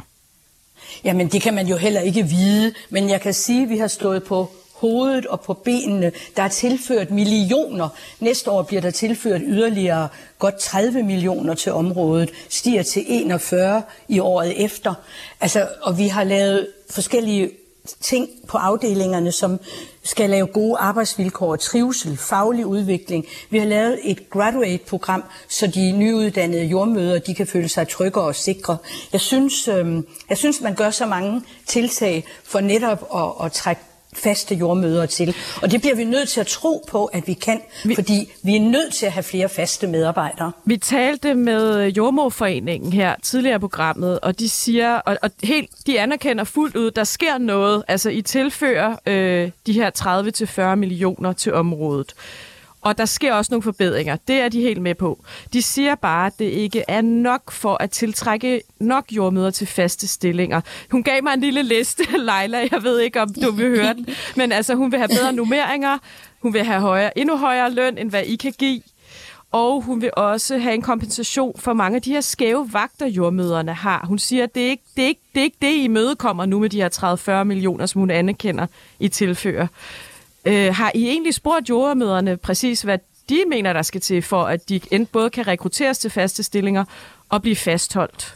Jamen, 1.04 1.28
det 1.28 1.42
kan 1.42 1.54
man 1.54 1.66
jo 1.66 1.76
heller 1.76 2.00
ikke 2.00 2.22
vide, 2.22 2.74
men 2.90 3.10
jeg 3.10 3.20
kan 3.20 3.34
sige, 3.34 3.62
at 3.62 3.68
vi 3.68 3.78
har 3.78 3.86
stået 3.86 4.24
på 4.24 4.50
hovedet 4.72 5.26
og 5.26 5.40
på 5.40 5.54
benene. 5.54 6.12
Der 6.36 6.42
er 6.42 6.48
tilført 6.48 7.10
millioner. 7.10 7.88
Næste 8.20 8.50
år 8.50 8.62
bliver 8.62 8.82
der 8.82 8.90
tilført 8.90 9.40
yderligere 9.44 10.08
godt 10.38 10.56
30 10.56 11.02
millioner 11.02 11.54
til 11.54 11.72
området, 11.72 12.30
stiger 12.48 12.82
til 12.82 13.04
41 13.06 13.82
i 14.08 14.18
året 14.18 14.64
efter. 14.64 14.94
Altså, 15.40 15.68
og 15.82 15.98
vi 15.98 16.08
har 16.08 16.24
lavet 16.24 16.66
forskellige 16.90 17.50
ting 18.00 18.28
på 18.48 18.58
afdelingerne, 18.58 19.32
som 19.32 19.60
skal 20.08 20.30
lave 20.30 20.46
gode 20.46 20.78
arbejdsvilkår, 20.78 21.56
trivsel, 21.56 22.16
faglig 22.16 22.66
udvikling. 22.66 23.26
Vi 23.50 23.58
har 23.58 23.66
lavet 23.66 23.98
et 24.04 24.30
graduate-program, 24.30 25.24
så 25.48 25.66
de 25.66 25.92
nyuddannede 25.92 26.64
jordmøder 26.64 27.18
de 27.18 27.34
kan 27.34 27.46
føle 27.46 27.68
sig 27.68 27.88
trygge 27.88 28.20
og 28.20 28.34
sikre. 28.34 28.76
Jeg 29.12 29.20
synes, 29.20 29.68
øh, 29.68 30.02
jeg 30.28 30.38
synes 30.38 30.60
man 30.60 30.74
gør 30.74 30.90
så 30.90 31.06
mange 31.06 31.42
tiltag 31.66 32.24
for 32.44 32.60
netop 32.60 33.08
at, 33.14 33.46
at 33.46 33.52
trække 33.52 33.82
faste 34.12 34.54
jordmøder 34.54 35.06
til. 35.06 35.36
Og 35.62 35.70
det 35.70 35.80
bliver 35.80 35.96
vi 35.96 36.04
nødt 36.04 36.28
til 36.28 36.40
at 36.40 36.46
tro 36.46 36.84
på, 36.88 37.04
at 37.04 37.26
vi 37.26 37.32
kan, 37.32 37.60
vi, 37.84 37.94
fordi 37.94 38.32
vi 38.42 38.56
er 38.56 38.60
nødt 38.60 38.94
til 38.94 39.06
at 39.06 39.12
have 39.12 39.22
flere 39.22 39.48
faste 39.48 39.86
medarbejdere. 39.86 40.52
Vi 40.64 40.76
talte 40.76 41.34
med 41.34 41.88
Jordmorforeningen 41.88 42.92
her 42.92 43.14
tidligere 43.22 43.56
i 43.56 43.58
programmet, 43.58 44.20
og 44.20 44.38
de 44.38 44.48
siger, 44.48 44.94
og, 44.94 45.18
og 45.22 45.30
helt, 45.42 45.70
de 45.86 46.00
anerkender 46.00 46.44
fuldt 46.44 46.76
ud, 46.76 46.90
der 46.90 47.04
sker 47.04 47.38
noget. 47.38 47.82
Altså, 47.88 48.10
I 48.10 48.22
tilfører 48.22 48.96
øh, 49.06 49.50
de 49.66 49.72
her 49.72 50.70
30-40 50.72 50.74
millioner 50.74 51.32
til 51.32 51.54
området. 51.54 52.14
Og 52.80 52.98
der 52.98 53.04
sker 53.04 53.32
også 53.34 53.48
nogle 53.52 53.62
forbedringer. 53.62 54.16
Det 54.28 54.36
er 54.36 54.48
de 54.48 54.60
helt 54.60 54.82
med 54.82 54.94
på. 54.94 55.24
De 55.52 55.62
siger 55.62 55.94
bare, 55.94 56.26
at 56.26 56.38
det 56.38 56.44
ikke 56.44 56.84
er 56.88 57.00
nok 57.00 57.50
for 57.50 57.76
at 57.82 57.90
tiltrække 57.90 58.60
nok 58.80 59.04
jordmøder 59.12 59.50
til 59.50 59.66
faste 59.66 60.08
stillinger. 60.08 60.60
Hun 60.90 61.02
gav 61.02 61.22
mig 61.22 61.34
en 61.34 61.40
lille 61.40 61.62
liste, 61.62 62.02
Leila. 62.28 62.68
Jeg 62.72 62.82
ved 62.82 63.00
ikke, 63.00 63.22
om 63.22 63.34
du 63.34 63.50
vil 63.50 63.68
høre 63.68 63.94
den. 63.94 64.06
Men 64.36 64.52
altså, 64.52 64.74
hun 64.74 64.92
vil 64.92 64.98
have 64.98 65.08
bedre 65.08 65.32
nummeringer. 65.32 65.98
Hun 66.42 66.54
vil 66.54 66.64
have 66.64 66.80
højere, 66.80 67.18
endnu 67.18 67.36
højere 67.36 67.70
løn, 67.70 67.98
end 67.98 68.10
hvad 68.10 68.22
I 68.22 68.36
kan 68.36 68.52
give. 68.58 68.80
Og 69.52 69.82
hun 69.82 70.02
vil 70.02 70.10
også 70.16 70.58
have 70.58 70.74
en 70.74 70.82
kompensation 70.82 71.58
for 71.58 71.72
mange 71.72 71.96
af 71.96 72.02
de 72.02 72.12
her 72.12 72.20
skæve 72.20 72.72
vagter, 72.72 73.06
jordmøderne 73.06 73.74
har. 73.74 74.04
Hun 74.06 74.18
siger, 74.18 74.44
at 74.44 74.54
det 74.54 74.66
er 74.66 74.70
ikke 74.70 74.82
det, 74.96 75.04
er 75.04 75.08
ikke, 75.08 75.20
det, 75.34 75.40
er 75.40 75.44
ikke 75.44 75.56
det 75.60 75.74
I 75.74 75.88
mødekommer 75.88 76.46
nu 76.46 76.58
med 76.58 76.68
de 76.70 76.76
her 76.82 77.40
30-40 77.40 77.44
millioner, 77.44 77.86
som 77.86 78.00
hun 78.00 78.10
anerkender, 78.10 78.66
I 79.00 79.08
tilfører. 79.08 79.66
Øh, 80.44 80.74
har 80.74 80.92
I 80.94 81.08
egentlig 81.08 81.34
spurgt 81.34 81.68
jordmøderne 81.68 82.36
præcis, 82.36 82.82
hvad 82.82 82.98
de 83.28 83.44
mener, 83.48 83.72
der 83.72 83.82
skal 83.82 84.00
til, 84.00 84.22
for 84.22 84.42
at 84.42 84.68
de 84.68 85.06
både 85.12 85.30
kan 85.30 85.46
rekrutteres 85.46 85.98
til 85.98 86.10
faste 86.10 86.42
stillinger 86.42 86.84
og 87.28 87.42
blive 87.42 87.56
fastholdt? 87.56 88.34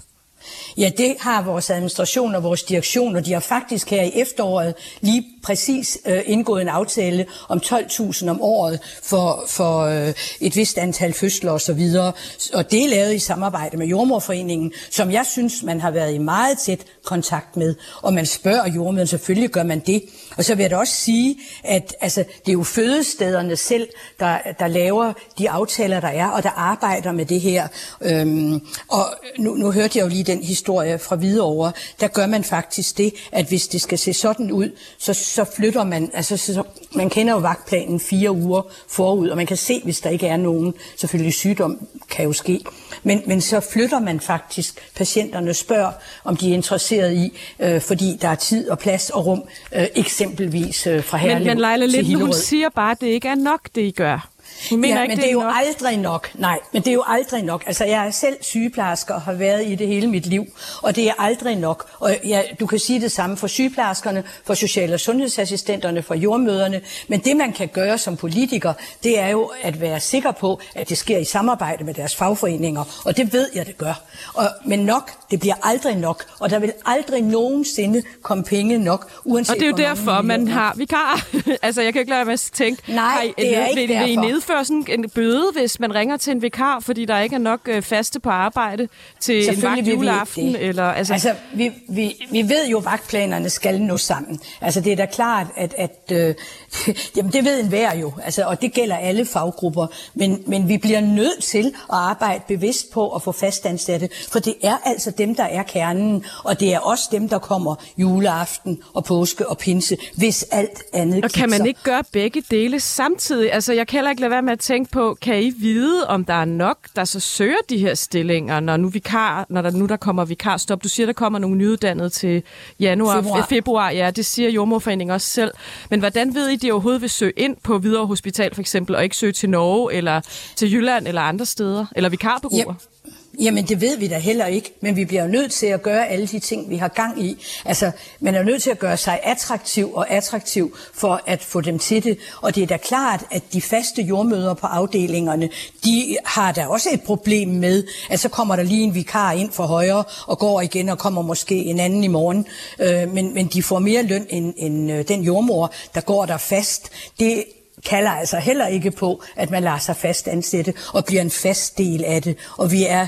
Ja, 0.76 0.90
det 0.96 1.16
har 1.20 1.42
vores 1.42 1.70
administration 1.70 2.34
og 2.34 2.42
vores 2.42 2.62
direktion, 2.62 3.16
og 3.16 3.26
de 3.26 3.32
har 3.32 3.40
faktisk 3.40 3.90
her 3.90 4.02
i 4.02 4.12
efteråret 4.14 4.74
lige 5.00 5.24
præcis 5.42 5.98
øh, 6.07 6.22
indgået 6.26 6.62
en 6.62 6.68
aftale 6.68 7.26
om 7.48 7.61
12.000 7.64 8.28
om 8.28 8.42
året 8.42 8.81
for, 9.02 9.44
for 9.48 9.81
øh, 9.81 10.14
et 10.40 10.57
vist 10.57 10.78
antal 10.78 11.12
fødsler 11.12 11.52
osv. 11.52 11.81
Og, 11.98 12.14
og 12.55 12.70
det 12.70 12.85
er 12.85 12.88
lavet 12.88 13.14
i 13.14 13.18
samarbejde 13.18 13.76
med 13.76 13.87
Jordmorforeningen, 13.87 14.72
som 14.90 15.11
jeg 15.11 15.26
synes, 15.26 15.62
man 15.62 15.81
har 15.81 15.90
været 15.90 16.14
i 16.14 16.18
meget 16.18 16.59
tæt 16.59 16.81
kontakt 17.05 17.57
med. 17.57 17.74
Og 18.02 18.12
man 18.12 18.26
spørger 18.26 18.68
jordmøderne, 18.68 19.07
selvfølgelig 19.07 19.50
gør 19.50 19.62
man 19.62 19.81
det. 19.81 20.02
Og 20.37 20.44
så 20.44 20.55
vil 20.55 20.62
jeg 20.62 20.70
da 20.70 20.76
også 20.76 20.94
sige, 20.94 21.37
at 21.64 21.94
altså, 22.00 22.20
det 22.20 22.48
er 22.48 22.52
jo 22.52 22.62
fødestederne 22.62 23.57
selv, 23.57 23.88
der, 24.20 24.38
der 24.59 24.66
laver 24.66 25.12
de 25.38 25.50
aftaler, 25.50 26.00
der 26.00 26.09
er, 26.09 26.26
og 26.26 26.42
der 26.42 26.50
arbejder 26.50 27.12
med 27.12 27.26
det 27.26 27.40
her. 27.40 27.68
Øhm, 28.00 28.61
og 28.88 29.05
nu, 29.38 29.55
nu 29.55 29.70
hørte 29.70 29.98
jeg 29.98 30.05
jo 30.05 30.09
lige 30.09 30.24
den 30.24 30.42
historie 30.42 30.98
fra 30.98 31.16
Hvidovre. 31.16 31.72
Der 32.00 32.09
gør 32.09 32.26
man 32.26 32.44
faktisk 32.44 32.98
det, 32.98 33.14
at 33.33 33.46
hvis 33.46 33.68
det 33.68 33.81
skal 33.81 33.98
se 33.98 34.12
sådan 34.12 34.52
ud, 34.52 34.70
så 34.98 35.14
så 35.32 35.44
flytter 35.56 35.84
man, 35.84 36.10
altså 36.14 36.36
så, 36.36 36.62
man 36.94 37.10
kender 37.10 37.32
jo 37.32 37.38
vagtplanen 37.38 38.00
fire 38.00 38.30
uger 38.30 38.62
forud, 38.88 39.28
og 39.28 39.36
man 39.36 39.46
kan 39.46 39.56
se, 39.56 39.80
hvis 39.84 40.00
der 40.00 40.10
ikke 40.10 40.26
er 40.26 40.36
nogen, 40.36 40.74
selvfølgelig 40.96 41.34
sygdom 41.34 41.86
kan 42.10 42.24
jo 42.24 42.32
ske, 42.32 42.60
men, 43.02 43.22
men 43.26 43.40
så 43.40 43.60
flytter 43.72 44.00
man 44.00 44.20
faktisk 44.20 44.94
patienterne, 44.96 45.54
spørger, 45.54 45.92
om 46.24 46.36
de 46.36 46.50
er 46.50 46.54
interesseret 46.54 47.14
i, 47.14 47.38
øh, 47.60 47.80
fordi 47.80 48.18
der 48.20 48.28
er 48.28 48.34
tid 48.34 48.70
og 48.70 48.78
plads 48.78 49.10
og 49.10 49.26
rum, 49.26 49.44
øh, 49.76 49.86
eksempelvis 49.94 50.86
øh, 50.86 51.04
fra 51.04 51.18
Herlev 51.18 51.38
Men, 51.38 51.46
men 51.46 51.58
Leila 51.58 51.86
Lind, 51.86 52.16
hun 52.16 52.32
siger 52.32 52.68
bare, 52.68 52.90
at 52.90 53.00
det 53.00 53.06
ikke 53.06 53.28
er 53.28 53.34
nok, 53.34 53.60
det 53.74 53.82
I 53.82 53.90
gør. 53.90 54.31
Hun 54.70 54.81
mener 54.81 54.96
ja, 54.96 55.02
ikke, 55.02 55.11
men 55.11 55.16
det 55.16 55.24
er, 55.24 55.26
det 55.26 55.31
er 55.31 55.33
jo 55.33 55.40
nok. 55.40 55.55
aldrig 55.57 55.96
nok. 55.96 56.31
Nej, 56.35 56.59
men 56.72 56.83
det 56.83 56.90
er 56.90 56.94
jo 56.94 57.02
aldrig 57.07 57.42
nok. 57.42 57.64
Altså, 57.66 57.85
jeg 57.85 58.07
er 58.07 58.11
selv 58.11 58.37
sygeplejersker 58.40 59.14
og 59.14 59.20
har 59.22 59.33
været 59.33 59.66
i 59.66 59.74
det 59.74 59.88
hele 59.88 60.07
mit 60.07 60.26
liv, 60.26 60.46
og 60.83 60.96
det 60.96 61.09
er 61.09 61.12
aldrig 61.18 61.57
nok. 61.57 61.90
Og 61.98 62.16
ja, 62.24 62.42
du 62.61 62.66
kan 62.66 62.78
sige 62.78 63.00
det 63.00 63.12
samme 63.12 63.37
for 63.37 63.46
sygeplejerskerne, 63.46 64.24
for 64.44 64.55
social- 64.55 64.94
og 64.94 65.00
sundhedsassistenterne, 65.00 66.02
for 66.02 66.14
jordmøderne, 66.14 66.81
men 67.09 67.20
det 67.20 67.37
man 67.37 67.52
kan 67.52 67.68
gøre 67.68 67.98
som 67.98 68.16
politiker, 68.16 68.72
det 69.02 69.18
er 69.18 69.28
jo 69.28 69.50
at 69.62 69.81
være 69.81 70.00
sikker 70.00 70.33
på, 70.33 70.61
at 70.74 70.88
det 70.88 70.98
sker 70.98 71.18
i 71.18 71.24
samarbejde 71.24 71.85
med 71.85 71.94
deres 71.94 72.16
fagforeninger, 72.16 73.02
og 73.05 73.16
det 73.16 73.33
ved 73.33 73.48
jeg, 73.55 73.66
det 73.66 73.78
gør. 73.78 74.02
Og, 74.35 74.48
men 74.66 74.78
nok, 74.78 75.11
det 75.31 75.40
bliver 75.40 75.55
aldrig 75.62 75.96
nok, 75.96 76.24
og 76.40 76.50
der 76.50 76.59
vil 76.59 76.72
aldrig 76.87 77.22
nogensinde 77.22 78.02
komme 78.22 78.44
penge 78.44 78.78
nok, 78.78 79.11
uanset 79.24 79.55
Og 79.55 79.61
det 79.61 79.66
er 79.66 79.70
jo 79.70 79.76
derfor, 79.76 80.22
man 80.22 80.48
har 80.48 80.74
vikar. 80.76 81.26
altså, 81.62 81.83
jeg 81.83 81.92
kan 81.92 82.00
ikke 82.00 82.11
lade 82.11 82.24
mig 82.24 82.33
at 82.33 82.50
tænke, 82.52 82.92
Nej, 82.92 83.33
det 83.38 83.57
er 83.57 83.66
ikke 83.66 83.81
vil, 83.87 83.96
udføre 84.34 84.64
sådan 84.64 84.86
en 84.88 85.10
bøde, 85.10 85.52
hvis 85.52 85.80
man 85.80 85.94
ringer 85.94 86.16
til 86.16 86.30
en 86.30 86.42
vikar, 86.42 86.80
fordi 86.80 87.04
der 87.04 87.18
ikke 87.18 87.34
er 87.34 87.40
nok 87.40 87.60
øh, 87.66 87.82
faste 87.82 88.20
på 88.20 88.30
arbejde 88.30 88.88
til 89.20 89.48
en 89.48 89.62
vagt 89.62 89.88
juleaften? 89.88 90.56
Eller, 90.56 90.84
altså... 90.84 91.12
altså, 91.12 91.34
vi, 91.54 91.70
vi, 91.88 92.26
vi 92.30 92.42
ved 92.42 92.68
jo, 92.68 92.78
at 92.78 92.84
vagtplanerne 92.84 93.50
skal 93.50 93.80
nå 93.80 93.96
sammen. 93.96 94.40
Altså, 94.60 94.80
det 94.80 94.92
er 94.92 94.96
da 94.96 95.06
klart, 95.06 95.46
at, 95.56 95.74
at 95.78 96.12
øh, 96.12 96.34
jamen, 97.16 97.32
det 97.32 97.44
ved 97.44 97.60
enhver 97.60 97.96
jo, 97.96 98.12
altså, 98.24 98.44
og 98.44 98.62
det 98.62 98.72
gælder 98.72 98.96
alle 98.96 99.24
faggrupper. 99.24 99.86
Men, 100.14 100.42
men 100.46 100.68
vi 100.68 100.78
bliver 100.78 101.00
nødt 101.00 101.42
til 101.42 101.66
at 101.66 101.72
arbejde 101.90 102.42
bevidst 102.48 102.92
på 102.92 103.08
at 103.10 103.22
få 103.22 103.32
fastansatte, 103.32 104.08
for 104.32 104.38
det 104.38 104.54
er 104.62 104.76
altså 104.84 105.10
dem, 105.10 105.34
der 105.34 105.44
er 105.44 105.62
kernen, 105.62 106.24
og 106.44 106.60
det 106.60 106.74
er 106.74 106.78
også 106.78 107.08
dem, 107.12 107.28
der 107.28 107.38
kommer 107.38 107.74
juleaften 107.98 108.82
og 108.94 109.04
påske 109.04 109.48
og 109.48 109.58
pinse, 109.58 109.96
hvis 110.16 110.42
alt 110.42 110.82
andet 110.92 111.24
Og 111.24 111.30
kan 111.30 111.50
man 111.50 111.66
ikke 111.66 111.80
gøre 111.82 112.04
begge 112.12 112.42
dele 112.50 112.80
samtidig? 112.80 113.52
Altså, 113.52 113.72
jeg 113.72 113.86
kan 113.86 113.96
heller 113.96 114.10
ikke 114.10 114.21
lade 114.22 114.30
være 114.30 114.42
med 114.42 114.52
at 114.52 114.61
tænke 114.61 114.90
på, 114.90 115.16
kan 115.22 115.42
I 115.42 115.50
vide, 115.50 116.06
om 116.06 116.24
der 116.24 116.35
er 116.35 116.44
nok, 116.44 116.78
der 116.96 117.04
så 117.04 117.20
søger 117.20 117.56
de 117.68 117.78
her 117.78 117.94
stillinger, 117.94 118.61
når 118.61 118.76
nu, 118.76 118.88
vikar, 118.88 119.46
når 119.48 119.62
der, 119.62 119.70
nu 119.70 119.87
der 119.87 119.96
kommer 119.96 120.24
vikarstop? 120.24 120.82
Du 120.85 120.88
siger, 120.88 121.06
der 121.06 121.12
kommer 121.12 121.38
nogle 121.38 121.56
nyuddannede 121.56 122.08
til 122.08 122.42
januar, 122.80 123.22
februar. 123.22 123.46
februar. 123.48 123.90
Ja, 123.90 124.11
det 124.11 124.26
siger 124.26 124.50
Jordmorforeningen 124.50 125.14
også 125.14 125.26
selv. 125.26 125.50
Men 125.90 126.00
hvordan 126.00 126.35
ved 126.35 126.48
I, 126.48 126.56
de 126.56 126.72
overhovedet 126.72 127.02
vil 127.02 127.11
søge 127.11 127.32
ind 127.37 127.56
på 127.64 127.78
Hvidovre 127.78 128.06
Hospital 128.06 128.54
for 128.54 128.61
eksempel, 128.61 128.96
og 128.96 129.04
ikke 129.04 129.16
søge 129.16 129.32
til 129.32 129.50
Norge 129.50 129.94
eller 129.94 130.20
til 130.56 130.72
Jylland 130.72 131.08
eller 131.08 131.22
andre 131.22 131.46
steder? 131.46 131.87
Eller 131.96 132.08
vikarbureauer? 132.08 132.74
Ja. 132.80 132.91
Jamen, 133.40 133.64
det 133.64 133.80
ved 133.80 133.96
vi 133.96 134.08
da 134.08 134.18
heller 134.18 134.46
ikke, 134.46 134.72
men 134.80 134.96
vi 134.96 135.04
bliver 135.04 135.26
nødt 135.26 135.52
til 135.52 135.66
at 135.66 135.82
gøre 135.82 136.08
alle 136.08 136.26
de 136.26 136.38
ting, 136.38 136.70
vi 136.70 136.76
har 136.76 136.88
gang 136.88 137.22
i. 137.22 137.44
Altså, 137.64 137.90
man 138.20 138.34
er 138.34 138.42
nødt 138.42 138.62
til 138.62 138.70
at 138.70 138.78
gøre 138.78 138.96
sig 138.96 139.20
attraktiv 139.22 139.94
og 139.94 140.10
attraktiv 140.10 140.76
for 140.94 141.20
at 141.26 141.42
få 141.42 141.60
dem 141.60 141.78
til 141.78 142.04
det. 142.04 142.18
Og 142.42 142.54
det 142.54 142.62
er 142.62 142.66
da 142.66 142.76
klart, 142.76 143.24
at 143.30 143.42
de 143.52 143.60
faste 143.60 144.02
jordmøder 144.02 144.54
på 144.54 144.66
afdelingerne, 144.66 145.50
de 145.84 146.16
har 146.24 146.52
da 146.52 146.66
også 146.66 146.88
et 146.92 147.02
problem 147.02 147.48
med, 147.48 147.84
at 148.10 148.20
så 148.20 148.28
kommer 148.28 148.56
der 148.56 148.62
lige 148.62 148.82
en 148.82 148.94
vikar 148.94 149.32
ind 149.32 149.52
for 149.52 149.64
højre 149.64 150.04
og 150.26 150.38
går 150.38 150.60
igen 150.60 150.88
og 150.88 150.98
kommer 150.98 151.22
måske 151.22 151.54
en 151.54 151.80
anden 151.80 152.04
i 152.04 152.08
morgen. 152.08 152.46
Øh, 152.78 153.12
men, 153.12 153.34
men 153.34 153.46
de 153.46 153.62
får 153.62 153.78
mere 153.78 154.02
løn 154.02 154.26
end, 154.30 154.54
end 154.56 154.92
øh, 154.92 155.08
den 155.08 155.22
jordmor, 155.22 155.72
der 155.94 156.00
går 156.00 156.26
der 156.26 156.36
fast. 156.36 156.90
Det 157.20 157.44
kalder 157.86 158.10
altså 158.10 158.36
heller 158.36 158.66
ikke 158.66 158.90
på, 158.90 159.22
at 159.36 159.50
man 159.50 159.62
lader 159.62 159.78
sig 159.78 159.96
fast 159.96 160.28
ansætte 160.28 160.74
og 160.92 161.04
bliver 161.04 161.22
en 161.22 161.30
fast 161.30 161.78
del 161.78 162.04
af 162.04 162.22
det. 162.22 162.36
Og 162.58 162.72
vi 162.72 162.86
er 162.86 163.06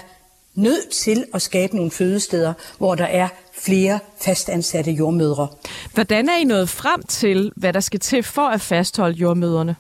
nødt 0.55 0.91
til 0.91 1.25
at 1.35 1.43
skabe 1.43 1.77
nogle 1.77 1.91
fødesteder, 1.91 2.53
hvor 2.79 2.95
der 2.95 3.05
er 3.05 3.29
flere 3.59 3.99
fastansatte 4.21 4.91
jordmødre. 4.91 5.49
Hvordan 5.95 6.29
er 6.29 6.37
I 6.41 6.45
nået 6.45 6.69
frem 6.69 7.03
til, 7.03 7.53
hvad 7.57 7.73
der 7.73 7.81
skal 7.81 8.01
til 8.01 8.23
for 8.23 8.49
at 8.49 8.61
fastholde 8.61 9.17
jordmøderne? 9.17 9.77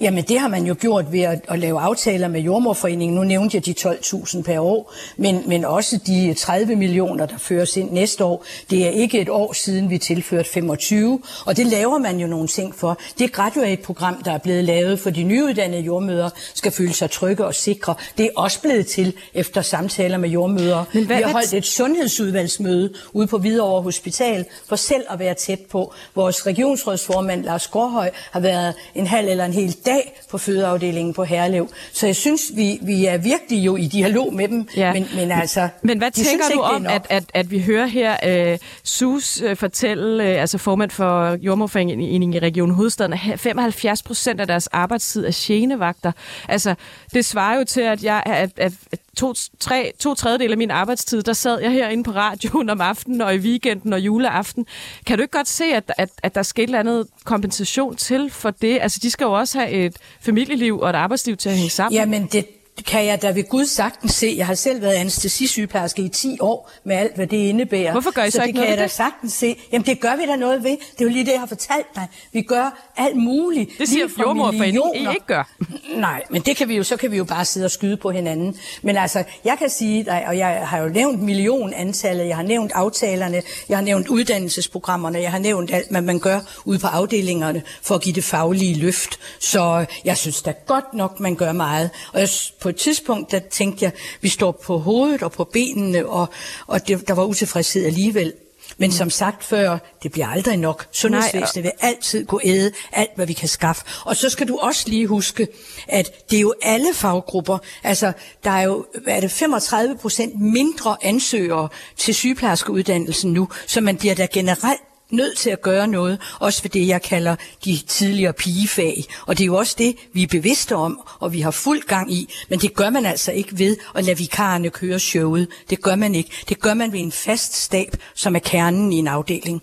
Jamen 0.00 0.24
det 0.24 0.40
har 0.40 0.48
man 0.48 0.66
jo 0.66 0.76
gjort 0.80 1.12
ved 1.12 1.20
at, 1.20 1.40
at 1.48 1.58
lave 1.58 1.80
aftaler 1.80 2.28
med 2.28 2.40
Jordmorforeningen. 2.40 3.14
Nu 3.16 3.24
nævnte 3.24 3.56
jeg 3.56 3.66
de 3.66 3.74
12.000 3.78 4.42
per 4.42 4.60
år, 4.60 4.92
men, 5.16 5.42
men 5.46 5.64
også 5.64 5.98
de 6.06 6.34
30 6.34 6.76
millioner, 6.76 7.26
der 7.26 7.38
føres 7.38 7.76
ind 7.76 7.90
næste 7.90 8.24
år. 8.24 8.44
Det 8.70 8.86
er 8.86 8.90
ikke 8.90 9.20
et 9.20 9.28
år 9.28 9.52
siden, 9.52 9.90
vi 9.90 9.98
tilførte 9.98 10.48
25, 10.48 11.20
og 11.46 11.56
det 11.56 11.66
laver 11.66 11.98
man 11.98 12.18
jo 12.18 12.26
nogle 12.26 12.48
ting 12.48 12.74
for. 12.74 12.98
Det 13.18 13.24
er 13.24 13.28
graduate 13.28 13.82
program, 13.82 14.22
der 14.22 14.32
er 14.32 14.38
blevet 14.38 14.64
lavet, 14.64 15.00
for 15.00 15.10
de 15.10 15.22
nyuddannede 15.22 15.82
jordmøder 15.82 16.30
skal 16.54 16.72
føle 16.72 16.92
sig 16.92 17.10
trygge 17.10 17.44
og 17.44 17.54
sikre. 17.54 17.94
Det 18.18 18.24
er 18.26 18.30
også 18.36 18.60
blevet 18.60 18.86
til 18.86 19.14
efter 19.34 19.62
samtaler 19.62 20.18
med 20.18 20.28
jordmøder. 20.28 20.84
Men 20.92 21.06
hvad, 21.06 21.16
vi 21.16 21.22
har 21.22 21.32
holdt 21.32 21.54
et 21.54 21.66
sundhedsudvalgsmøde 21.66 22.92
ude 23.12 23.26
på 23.26 23.38
Hvidovre 23.38 23.82
Hospital 23.82 24.44
for 24.68 24.76
selv 24.76 25.04
at 25.10 25.18
være 25.18 25.34
tæt 25.34 25.60
på. 25.60 25.94
Vores 26.14 26.46
regionsrådsformand 26.46 27.44
Lars 27.44 27.66
Gårdhøj 27.66 28.10
har 28.30 28.40
været 28.40 28.74
en 28.94 29.06
halv 29.06 29.28
eller 29.28 29.44
en 29.44 29.55
hel 29.56 29.76
dag 29.86 30.20
på 30.30 30.38
fødeafdelingen 30.38 31.14
på 31.14 31.24
Herlev. 31.24 31.68
Så 31.92 32.06
jeg 32.06 32.16
synes, 32.16 32.42
vi, 32.54 32.78
vi 32.82 33.06
er 33.06 33.18
virkelig 33.18 33.58
jo 33.66 33.76
i 33.76 33.86
dialog 33.86 34.34
med 34.34 34.48
dem. 34.48 34.68
Ja. 34.76 34.92
Men, 34.92 35.08
men, 35.14 35.30
altså, 35.30 35.68
men 35.82 35.98
hvad 35.98 36.10
tænker 36.10 36.44
du 36.54 36.60
om, 36.60 36.86
at, 36.86 37.06
at, 37.10 37.24
at 37.34 37.50
vi 37.50 37.62
hører 37.62 37.86
her 37.86 38.52
uh, 38.52 38.58
Sus 38.84 39.42
uh, 39.42 39.56
fortælle, 39.56 40.22
uh, 40.22 40.40
altså 40.40 40.58
formand 40.58 40.90
for 40.90 41.36
Jordmorforeningen 41.40 42.34
i 42.34 42.38
Region 42.38 42.70
Hovedstaden, 42.70 43.12
at 43.12 43.40
75 43.40 44.02
procent 44.02 44.40
af 44.40 44.46
deres 44.46 44.66
arbejdstid 44.66 45.26
er 45.26 45.30
genevagter. 45.34 46.12
Altså, 46.48 46.74
det 47.14 47.24
svarer 47.24 47.58
jo 47.58 47.64
til, 47.64 47.80
at 47.80 48.04
jeg 48.04 48.22
at, 48.26 48.50
at, 48.56 48.72
at 48.92 49.00
to, 49.16 49.34
tre, 49.60 49.92
to 49.98 50.14
tredjedel 50.14 50.52
af 50.52 50.58
min 50.58 50.70
arbejdstid, 50.70 51.22
der 51.22 51.32
sad 51.32 51.60
jeg 51.60 51.72
herinde 51.72 52.04
på 52.04 52.10
radioen 52.10 52.70
om 52.70 52.80
aftenen 52.80 53.20
og 53.20 53.34
i 53.34 53.38
weekenden 53.38 53.92
og 53.92 54.00
juleaften. 54.00 54.66
Kan 55.06 55.18
du 55.18 55.22
ikke 55.22 55.32
godt 55.32 55.48
se, 55.48 55.64
at, 55.64 55.92
at, 55.98 56.10
at 56.22 56.34
der 56.34 56.42
skal 56.42 56.64
et 56.64 56.68
eller 56.68 56.78
andet 56.78 57.06
kompensation 57.24 57.96
til 57.96 58.30
for 58.30 58.50
det? 58.50 58.78
Altså, 58.80 58.98
de 59.02 59.10
skal 59.10 59.24
jo 59.24 59.32
også 59.32 59.58
have 59.58 59.70
et 59.70 59.96
familieliv 60.20 60.78
og 60.80 60.90
et 60.90 60.96
arbejdsliv 60.96 61.36
til 61.36 61.48
at 61.48 61.56
hænge 61.56 61.70
sammen. 61.70 61.94
Jamen, 61.96 62.26
det, 62.26 62.46
kan 62.84 63.06
jeg 63.06 63.22
da 63.22 63.30
ved 63.30 63.48
Gud 63.48 63.66
sagtens 63.66 64.12
se. 64.12 64.34
Jeg 64.36 64.46
har 64.46 64.54
selv 64.54 64.82
været 64.82 64.94
anestesisygeplejerske 64.94 66.02
i 66.02 66.08
10 66.08 66.36
år 66.40 66.70
med 66.84 66.96
alt, 66.96 67.14
hvad 67.14 67.26
det 67.26 67.36
indebærer. 67.36 67.92
Hvorfor 67.92 68.10
gør 68.10 68.24
I 68.24 68.30
så, 68.30 68.36
så 68.36 68.42
ikke 68.42 68.46
det 68.46 68.54
noget 68.54 68.68
kan 68.68 68.78
jeg 68.78 68.84
da 68.84 68.88
sagtens 68.88 69.32
se. 69.32 69.56
Jamen 69.72 69.86
det 69.86 70.00
gør 70.00 70.16
vi 70.16 70.26
da 70.26 70.36
noget 70.36 70.64
ved. 70.64 70.70
Det 70.70 71.00
er 71.00 71.04
jo 71.04 71.08
lige 71.08 71.26
det, 71.26 71.32
jeg 71.32 71.40
har 71.40 71.46
fortalt 71.46 71.86
dig. 71.94 72.06
Vi 72.32 72.42
gør 72.42 72.92
alt 72.96 73.16
muligt. 73.16 73.70
Det 73.78 73.88
siger 73.88 74.06
jordmorforeningen, 74.20 74.94
I 74.94 74.98
ikke 74.98 75.26
gør. 75.26 75.50
Nej, 75.96 76.22
men 76.30 76.42
det 76.42 76.56
kan 76.56 76.68
vi 76.68 76.76
jo, 76.76 76.82
så 76.82 76.96
kan 76.96 77.10
vi 77.10 77.16
jo 77.16 77.24
bare 77.24 77.44
sidde 77.44 77.64
og 77.64 77.70
skyde 77.70 77.96
på 77.96 78.10
hinanden. 78.10 78.56
Men 78.82 78.96
altså, 78.96 79.24
jeg 79.44 79.56
kan 79.58 79.70
sige 79.70 80.04
dig, 80.04 80.24
og 80.26 80.38
jeg 80.38 80.68
har 80.68 80.78
jo 80.78 80.88
nævnt 80.88 81.22
millionantallet, 81.22 82.26
jeg 82.26 82.36
har 82.36 82.42
nævnt 82.42 82.72
aftalerne, 82.72 83.42
jeg 83.68 83.78
har 83.78 83.84
nævnt 83.84 84.08
uddannelsesprogrammerne, 84.08 85.20
jeg 85.20 85.30
har 85.30 85.38
nævnt 85.38 85.70
alt, 85.70 85.90
hvad 85.90 86.02
man 86.02 86.18
gør 86.18 86.40
ude 86.64 86.78
på 86.78 86.86
afdelingerne 86.86 87.62
for 87.82 87.94
at 87.94 88.02
give 88.02 88.14
det 88.14 88.24
faglige 88.24 88.74
løft. 88.74 89.18
Så 89.40 89.86
jeg 90.04 90.16
synes 90.16 90.42
da 90.42 90.54
godt 90.66 90.94
nok, 90.94 91.20
man 91.20 91.34
gør 91.34 91.52
meget. 91.52 91.90
Og 92.12 92.20
jeg, 92.20 92.28
på 92.66 92.70
et 92.70 92.76
tidspunkt, 92.76 93.30
der 93.30 93.38
tænkte 93.38 93.84
jeg, 93.84 93.92
vi 94.20 94.28
står 94.28 94.52
på 94.52 94.78
hovedet 94.78 95.22
og 95.22 95.32
på 95.32 95.44
benene, 95.44 96.06
og, 96.06 96.28
og 96.66 96.88
det, 96.88 97.08
der 97.08 97.14
var 97.14 97.24
utilfredshed 97.24 97.86
alligevel. 97.86 98.32
Men 98.78 98.88
mm. 98.88 98.92
som 98.92 99.10
sagt 99.10 99.44
før, 99.44 99.78
det 100.02 100.12
bliver 100.12 100.28
aldrig 100.28 100.56
nok. 100.56 100.86
Sundhedsvæsenet 100.92 101.64
vil 101.64 101.72
altid 101.80 102.24
gå 102.24 102.40
æde 102.44 102.72
alt, 102.92 103.10
hvad 103.16 103.26
vi 103.26 103.32
kan 103.32 103.48
skaffe. 103.48 103.84
Og 104.04 104.16
så 104.16 104.30
skal 104.30 104.48
du 104.48 104.58
også 104.58 104.88
lige 104.88 105.06
huske, 105.06 105.48
at 105.88 106.30
det 106.30 106.36
er 106.36 106.40
jo 106.40 106.54
alle 106.62 106.88
faggrupper. 106.94 107.58
Altså, 107.82 108.12
der 108.44 108.50
er 108.50 108.62
jo 108.62 108.86
er 109.06 109.20
det 109.20 109.30
35 109.30 109.96
procent 109.96 110.40
mindre 110.40 110.96
ansøgere 111.02 111.68
til 111.96 112.14
sygeplejerskeuddannelsen 112.14 113.32
nu, 113.32 113.48
så 113.66 113.80
man 113.80 113.96
bliver 113.96 114.14
da 114.14 114.26
generelt 114.32 114.80
nødt 115.10 115.38
til 115.38 115.50
at 115.50 115.62
gøre 115.62 115.88
noget, 115.88 116.18
også 116.40 116.60
for 116.60 116.68
det, 116.68 116.88
jeg 116.88 117.02
kalder 117.02 117.36
de 117.64 117.78
tidligere 117.86 118.32
pigefag. 118.32 119.04
Og 119.26 119.38
det 119.38 119.44
er 119.44 119.46
jo 119.46 119.56
også 119.56 119.74
det, 119.78 119.96
vi 120.12 120.22
er 120.22 120.26
bevidste 120.26 120.76
om, 120.76 121.00
og 121.18 121.32
vi 121.32 121.40
har 121.40 121.50
fuld 121.50 121.82
gang 121.82 122.12
i. 122.12 122.34
Men 122.48 122.58
det 122.58 122.74
gør 122.74 122.90
man 122.90 123.06
altså 123.06 123.32
ikke 123.32 123.58
ved 123.58 123.76
at 123.94 124.04
lade 124.04 124.18
vikarerne 124.18 124.70
køre 124.70 124.98
showet. 124.98 125.48
Det 125.70 125.82
gør 125.82 125.94
man 125.94 126.14
ikke. 126.14 126.30
Det 126.48 126.60
gør 126.60 126.74
man 126.74 126.92
ved 126.92 127.00
en 127.00 127.12
fast 127.12 127.54
stab, 127.56 127.96
som 128.14 128.34
er 128.36 128.40
kernen 128.40 128.92
i 128.92 128.96
en 128.96 129.08
afdeling. 129.08 129.62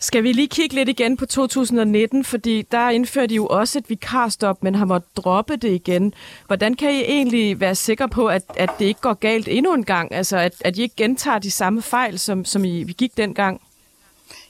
Skal 0.00 0.22
vi 0.22 0.32
lige 0.32 0.48
kigge 0.48 0.74
lidt 0.74 0.88
igen 0.88 1.16
på 1.16 1.26
2019, 1.26 2.24
fordi 2.24 2.62
der 2.62 2.90
indførte 2.90 3.26
de 3.26 3.34
jo 3.34 3.46
også 3.46 3.78
et 3.78 3.90
vikarstop, 3.90 4.62
men 4.62 4.74
har 4.74 4.84
måttet 4.84 5.16
droppe 5.16 5.56
det 5.56 5.72
igen. 5.72 6.14
Hvordan 6.46 6.74
kan 6.74 6.90
I 6.90 7.00
egentlig 7.00 7.60
være 7.60 7.74
sikre 7.74 8.08
på, 8.08 8.26
at, 8.26 8.42
at 8.56 8.70
det 8.78 8.84
ikke 8.84 9.00
går 9.00 9.14
galt 9.14 9.48
endnu 9.48 9.74
en 9.74 9.84
gang? 9.84 10.14
Altså, 10.14 10.36
at, 10.36 10.54
at 10.60 10.78
I 10.78 10.82
ikke 10.82 10.96
gentager 10.96 11.38
de 11.38 11.50
samme 11.50 11.82
fejl, 11.82 12.18
som, 12.18 12.44
som 12.44 12.64
I, 12.64 12.82
vi 12.82 12.92
gik 12.92 13.16
dengang? 13.16 13.60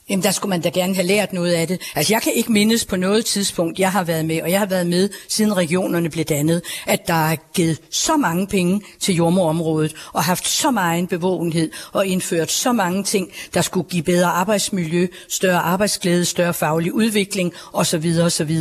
Jamen, 0.08 0.22
der 0.22 0.30
skulle 0.30 0.50
man 0.50 0.60
da 0.60 0.68
gerne 0.68 0.94
have 0.94 1.06
lært 1.06 1.32
noget 1.32 1.52
af 1.52 1.68
det. 1.68 1.80
Altså, 1.94 2.12
jeg 2.12 2.22
kan 2.22 2.32
ikke 2.32 2.52
mindes 2.52 2.84
på 2.84 2.96
noget 2.96 3.24
tidspunkt, 3.24 3.78
jeg 3.78 3.92
har 3.92 4.04
været 4.04 4.24
med, 4.24 4.42
og 4.42 4.50
jeg 4.50 4.58
har 4.58 4.66
været 4.66 4.86
med, 4.86 5.08
siden 5.28 5.56
regionerne 5.56 6.10
blev 6.10 6.24
dannet, 6.24 6.62
at 6.86 7.06
der 7.06 7.30
er 7.30 7.36
givet 7.54 7.80
så 7.90 8.16
mange 8.16 8.46
penge 8.46 8.80
til 9.00 9.14
jordmorområdet, 9.14 9.94
og 10.12 10.24
haft 10.24 10.48
så 10.48 10.70
meget 10.70 11.08
bevågenhed, 11.08 11.70
og 11.92 12.06
indført 12.06 12.50
så 12.50 12.72
mange 12.72 13.04
ting, 13.04 13.30
der 13.54 13.62
skulle 13.62 13.88
give 13.88 14.02
bedre 14.02 14.26
arbejdsmiljø, 14.26 15.06
større 15.28 15.60
arbejdsglæde, 15.60 16.24
større 16.24 16.54
faglig 16.54 16.92
udvikling, 16.92 17.52
osv. 17.72 18.12
osv. 18.22 18.56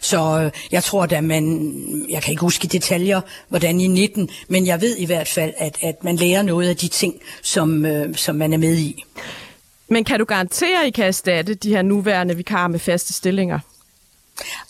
Så 0.00 0.40
øh, 0.44 0.50
jeg 0.72 0.84
tror 0.84 1.06
da, 1.06 1.20
man, 1.20 1.72
jeg 2.08 2.22
kan 2.22 2.30
ikke 2.30 2.40
huske 2.40 2.68
detaljer, 2.68 3.20
hvordan 3.48 3.80
i 3.80 3.86
19, 3.86 4.28
men 4.48 4.66
jeg 4.66 4.80
ved 4.80 4.96
i 4.96 5.04
hvert 5.04 5.28
fald, 5.28 5.52
at, 5.56 5.78
at 5.80 6.04
man 6.04 6.16
lærer 6.16 6.42
noget 6.42 6.68
af 6.68 6.76
de 6.76 6.88
ting, 6.88 7.14
som, 7.42 7.86
øh, 7.86 8.14
som 8.16 8.36
man 8.36 8.52
er 8.52 8.58
med 8.58 8.76
i. 8.76 9.04
Men 9.90 10.04
kan 10.04 10.18
du 10.18 10.24
garantere, 10.24 10.82
at 10.82 10.86
I 10.86 10.90
kan 10.90 11.06
erstatte 11.06 11.54
de 11.54 11.70
her 11.70 11.82
nuværende 11.82 12.36
vikarer 12.36 12.68
med 12.68 12.78
faste 12.78 13.12
stillinger? 13.12 13.58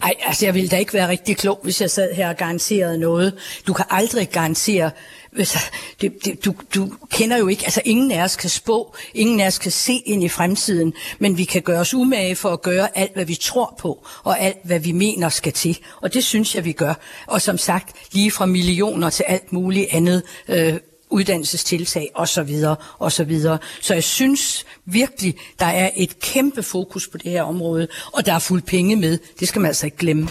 Ej, 0.03 0.15
altså 0.27 0.47
jeg 0.47 0.55
ville 0.55 0.69
da 0.69 0.77
ikke 0.77 0.95
være 0.95 1.09
rigtig 1.09 1.37
klog, 1.37 1.61
hvis 1.63 1.81
jeg 1.81 1.91
sad 1.91 2.15
her 2.15 2.29
og 2.29 2.37
garanterede 2.37 2.99
noget. 2.99 3.35
Du 3.67 3.73
kan 3.73 3.85
aldrig 3.91 4.29
garantere, 4.29 4.91
altså, 5.39 5.59
det, 6.01 6.25
det, 6.25 6.45
du, 6.45 6.55
du 6.75 6.93
kender 7.11 7.37
jo 7.37 7.49
ikke, 7.49 7.65
altså 7.65 7.83
ingen 7.85 8.13
af 8.13 8.25
os 8.25 8.37
kan 8.37 8.51
spå, 8.51 8.97
ingen 9.15 9.41
af 9.41 9.47
os 9.47 9.59
kan 9.59 9.73
se 9.73 9.93
ind 9.93 10.25
i 10.25 10.29
fremtiden, 10.29 10.93
men 11.19 11.39
vi 11.39 11.45
kan 11.45 11.63
gøre 11.63 11.81
os 11.81 11.95
umage 11.95 12.37
for 12.37 12.49
at 12.49 12.63
gøre 12.63 12.99
alt, 12.99 13.15
hvad 13.15 13.25
vi 13.25 13.35
tror 13.35 13.75
på, 13.79 14.07
og 14.25 14.41
alt, 14.41 14.59
hvad 14.65 14.79
vi 14.79 14.93
mener 14.93 15.29
skal 15.29 15.53
til. 15.53 15.79
Og 16.01 16.15
det 16.15 16.25
synes 16.25 16.55
jeg, 16.55 16.65
vi 16.65 16.73
gør. 16.73 16.95
Og 17.27 17.43
som 17.43 17.59
sagt, 17.59 17.97
lige 18.13 18.31
fra 18.31 18.47
millioner 18.47 19.11
til 19.11 19.25
alt 19.29 19.53
muligt 19.53 19.87
andet, 19.91 20.23
øh, 20.49 20.75
uddannelsestiltag 21.11 22.11
osv. 22.15 22.51
osv. 22.99 23.41
Så 23.81 23.95
jeg 23.95 24.05
synes 24.05 24.67
virkelig, 24.85 25.35
der 25.59 25.67
er 25.67 25.91
et 25.97 26.21
kæmpe 26.21 26.63
fokus 26.63 27.09
på 27.09 27.19
det 27.19 27.31
her 27.31 27.43
område, 27.43 27.89
og 28.13 28.27
der 28.27 28.33
er 28.33 28.39
fuld 28.39 28.63
penge 28.63 28.97
med. 28.97 29.19
Det 29.41 29.49
skal 29.49 29.61
man 29.61 29.69
altså 29.69 29.87
ikke 29.87 29.97
glemme. 29.97 30.29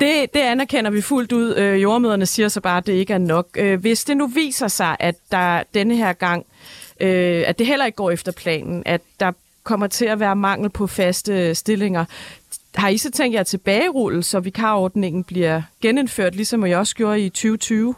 Det, 0.00 0.34
det 0.34 0.40
anerkender 0.40 0.90
vi 0.90 1.00
fuldt 1.00 1.32
ud. 1.32 1.56
Øh, 1.56 1.82
jordmøderne 1.82 2.26
siger 2.26 2.48
så 2.48 2.60
bare, 2.60 2.76
at 2.76 2.86
det 2.86 2.92
ikke 2.92 3.12
er 3.12 3.18
nok. 3.18 3.48
Øh, 3.56 3.80
hvis 3.80 4.04
det 4.04 4.16
nu 4.16 4.26
viser 4.26 4.68
sig, 4.68 4.96
at 5.00 5.14
der 5.30 5.62
denne 5.74 5.96
her 5.96 6.12
gang, 6.12 6.46
øh, 7.00 7.44
at 7.46 7.58
det 7.58 7.66
heller 7.66 7.86
ikke 7.86 7.96
går 7.96 8.10
efter 8.10 8.32
planen, 8.32 8.82
at 8.86 9.00
der 9.20 9.32
kommer 9.62 9.86
til 9.86 10.04
at 10.04 10.20
være 10.20 10.36
mangel 10.36 10.70
på 10.70 10.86
faste 10.86 11.54
stillinger, 11.54 12.04
har 12.74 12.88
I 12.88 12.98
så 12.98 13.10
tænkt 13.10 13.34
jer 13.34 13.42
tilbagerulle, 13.42 14.22
så 14.22 14.40
vikarordningen 14.40 15.24
bliver 15.24 15.62
genindført, 15.82 16.34
ligesom 16.34 16.66
I 16.66 16.72
også 16.72 16.94
gjorde 16.94 17.20
i 17.20 17.28
2020? 17.28 17.94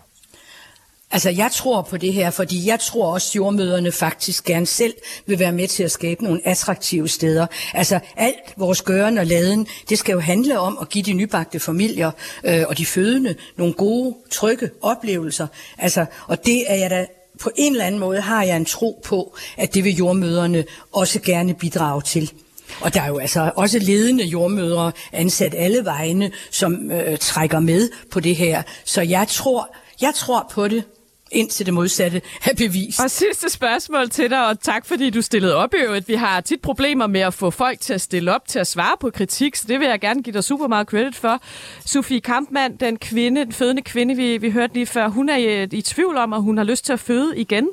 Altså, 1.12 1.31
jeg 1.31 1.51
tror 1.53 1.83
på 1.83 1.96
det 1.96 2.12
her, 2.12 2.31
fordi 2.31 2.68
jeg 2.68 2.81
tror 2.81 3.12
også, 3.12 3.31
at 3.31 3.37
jordmøderne 3.37 3.92
faktisk 3.92 4.44
gerne 4.44 4.66
selv 4.66 4.94
vil 5.27 5.38
være 5.38 5.53
med 5.53 5.68
til 5.68 5.83
at 5.83 5.90
skabe 5.90 6.25
nogle 6.25 6.40
attraktive 6.44 7.09
steder. 7.09 7.46
Altså, 7.75 8.01
alt 8.16 8.55
vores 8.57 8.83
gøren 8.83 9.18
og 9.18 9.27
laden, 9.27 9.66
det 9.88 9.98
skal 9.98 10.12
jo 10.12 10.20
handle 10.20 10.59
om 10.59 10.79
at 10.81 10.88
give 10.88 11.05
de 11.05 11.12
nybagte 11.12 11.61
familier 11.61 12.11
øh, 12.44 12.64
og 12.68 12.79
de 12.79 12.87
fødende 12.87 13.35
nogle 13.57 13.72
gode, 13.72 14.16
trygge 14.31 14.70
oplevelser. 14.83 15.46
Altså, 15.79 16.07
og 16.27 16.46
det 16.46 16.64
er 16.72 16.75
jeg 16.75 16.90
da 16.90 17.07
på 17.40 17.51
en 17.57 17.72
eller 17.72 17.85
anden 17.85 18.01
måde 18.01 18.20
har 18.20 18.42
jeg 18.42 18.57
en 18.57 18.64
tro 18.64 19.03
på, 19.05 19.37
at 19.57 19.75
det 19.75 19.85
vil 19.85 19.96
jordmøderne 19.96 20.64
også 20.92 21.20
gerne 21.20 21.55
bidrage 21.55 22.03
til. 22.03 22.33
Og 22.81 22.94
der 22.94 23.03
er 23.03 23.09
jo 23.09 23.18
altså 23.18 23.51
også 23.57 23.79
ledende 23.79 24.25
jordmødre 24.25 24.92
ansat 25.12 25.55
alle 25.57 25.85
vegne, 25.85 26.31
som 26.51 26.90
øh, 26.90 27.18
trækker 27.18 27.61
med 27.61 27.90
på 28.11 28.20
det 28.20 28.37
her. 28.37 28.62
Så 28.85 29.03
jeg 29.03 29.29
tror, 29.29 29.75
jeg 30.01 30.12
tror 30.14 30.51
på 30.53 30.68
det 30.68 30.85
indtil 31.33 31.66
det 31.66 31.75
modsatte 31.75 32.23
er 32.45 32.55
bevist. 32.55 33.01
Og 33.01 33.11
sidste 33.11 33.51
spørgsmål 33.51 34.11
til 34.11 34.31
dig, 34.31 34.47
og 34.47 34.61
tak 34.61 34.87
fordi 34.87 35.11
du 35.11 35.23
stillede 35.23 35.55
op 35.55 35.75
i 35.75 35.77
øvrigt. 35.77 36.09
Vi 36.09 36.14
har 36.14 36.40
tit 36.40 36.61
problemer 36.61 37.07
med 37.07 37.21
at 37.21 37.35
få 37.35 37.51
folk 37.51 37.81
til 37.81 37.95
at 37.95 38.01
stille 38.01 38.35
op 38.35 38.49
til 38.49 38.59
at 38.59 38.66
svare 38.66 38.97
på 39.01 39.11
kritik, 39.11 39.57
så 39.57 39.64
det 39.68 39.81
vil 39.81 39.88
jeg 39.88 40.01
gerne 40.01 40.23
give 40.23 40.35
dig 40.35 40.45
super 40.45 40.66
meget 40.66 40.87
credit 40.87 41.16
for. 41.16 41.42
Sofie 41.87 42.21
Kampmann, 42.21 42.77
den 42.77 42.97
kvinde, 42.97 43.45
den 43.45 43.53
fødende 43.53 43.83
kvinde, 43.83 44.16
vi, 44.16 44.38
vi 44.38 44.51
hørte 44.51 44.75
lige 44.75 44.87
før, 44.87 45.09
hun 45.09 45.29
er 45.29 45.37
i, 45.37 45.62
i 45.62 45.83
tvivl 45.83 46.16
om, 46.16 46.33
at 46.33 46.42
hun 46.42 46.57
har 46.57 46.64
lyst 46.64 46.85
til 46.85 46.92
at 46.92 47.01
føde 47.01 47.38
igen 47.38 47.68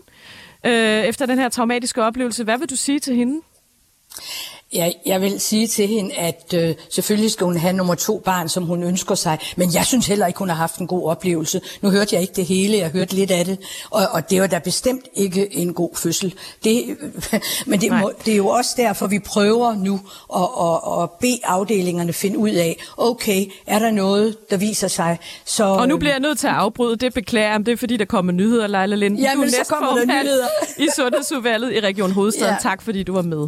øh, 0.66 1.04
efter 1.04 1.26
den 1.26 1.40
her 1.40 1.50
traumatiske 1.50 2.04
oplevelse. 2.04 2.44
Hvad 2.44 2.58
vil 2.58 2.70
du 2.70 2.76
sige 2.76 3.00
til 3.00 3.16
hende? 3.16 3.42
Ja, 4.74 4.92
jeg 5.06 5.22
vil 5.22 5.40
sige 5.40 5.68
til 5.68 5.88
hende, 5.88 6.16
at 6.16 6.54
øh, 6.56 6.76
selvfølgelig 6.90 7.32
skal 7.32 7.46
hun 7.46 7.58
have 7.58 7.74
nummer 7.74 7.96
to 7.96 8.20
barn, 8.26 8.50
som 8.50 8.64
hun 8.64 8.84
ønsker 8.84 9.16
sig. 9.16 9.38
Men 9.56 9.74
jeg 9.74 9.86
synes 9.86 10.08
heller 10.08 10.28
ikke, 10.28 10.40
hun 10.40 10.50
har 10.50 10.56
haft 10.56 10.78
en 10.78 10.88
god 10.88 11.10
oplevelse. 11.10 11.62
Nu 11.82 11.90
hørte 11.90 12.16
jeg 12.16 12.22
ikke 12.22 12.34
det 12.36 12.46
hele, 12.46 12.78
jeg 12.78 12.90
hørte 12.90 13.16
lidt 13.16 13.32
af 13.32 13.46
det. 13.46 13.60
Og, 13.90 14.08
og 14.12 14.30
det 14.30 14.42
var 14.42 14.48
da 14.48 14.60
bestemt 14.60 15.06
ikke 15.14 15.56
en 15.56 15.74
god 15.74 15.90
fødsel. 15.96 16.34
Det, 16.64 16.98
men 17.68 17.82
det, 17.82 17.92
må, 17.92 18.12
det 18.26 18.34
er 18.34 18.38
jo 18.38 18.48
også 18.48 18.74
derfor, 18.78 19.08
vi 19.08 19.20
prøver 19.20 19.76
nu 19.76 20.00
at, 20.36 20.42
at, 20.42 21.04
at 21.04 21.10
bede 21.20 21.40
afdelingerne 21.44 22.14
finde 22.14 22.38
ud 22.38 22.50
af, 22.50 22.80
okay, 22.98 23.46
er 23.68 23.80
der 23.80 23.92
noget, 23.92 24.50
der 24.50 24.58
viser 24.58 24.88
sig? 24.88 25.18
Så, 25.46 25.64
og 25.64 25.88
nu 25.88 25.98
bliver 25.98 26.14
jeg 26.14 26.20
nødt 26.20 26.40
til 26.40 26.48
at 26.48 26.54
afbryde. 26.54 26.96
Det 26.96 27.14
beklager 27.14 27.52
jeg, 27.52 27.60
det 27.60 27.72
er 27.72 27.78
fordi, 27.78 27.98
der 27.98 28.06
kommer 28.06 28.32
nyheder, 28.32 28.68
Leila 28.68 28.96
Lind. 28.96 29.20
Ja, 29.20 29.36
men 29.36 29.52
så 29.52 29.66
kommer 29.70 29.98
der 29.98 30.06
nyheder. 30.06 30.48
i 30.86 30.88
Sundhedsudvalget 30.96 31.74
i 31.74 31.80
Region 31.80 32.12
Hovedstaden. 32.12 32.54
Ja. 32.54 32.70
Tak 32.70 32.82
fordi 32.82 33.04
du 33.04 33.14
var 33.14 33.22
med. 33.22 33.48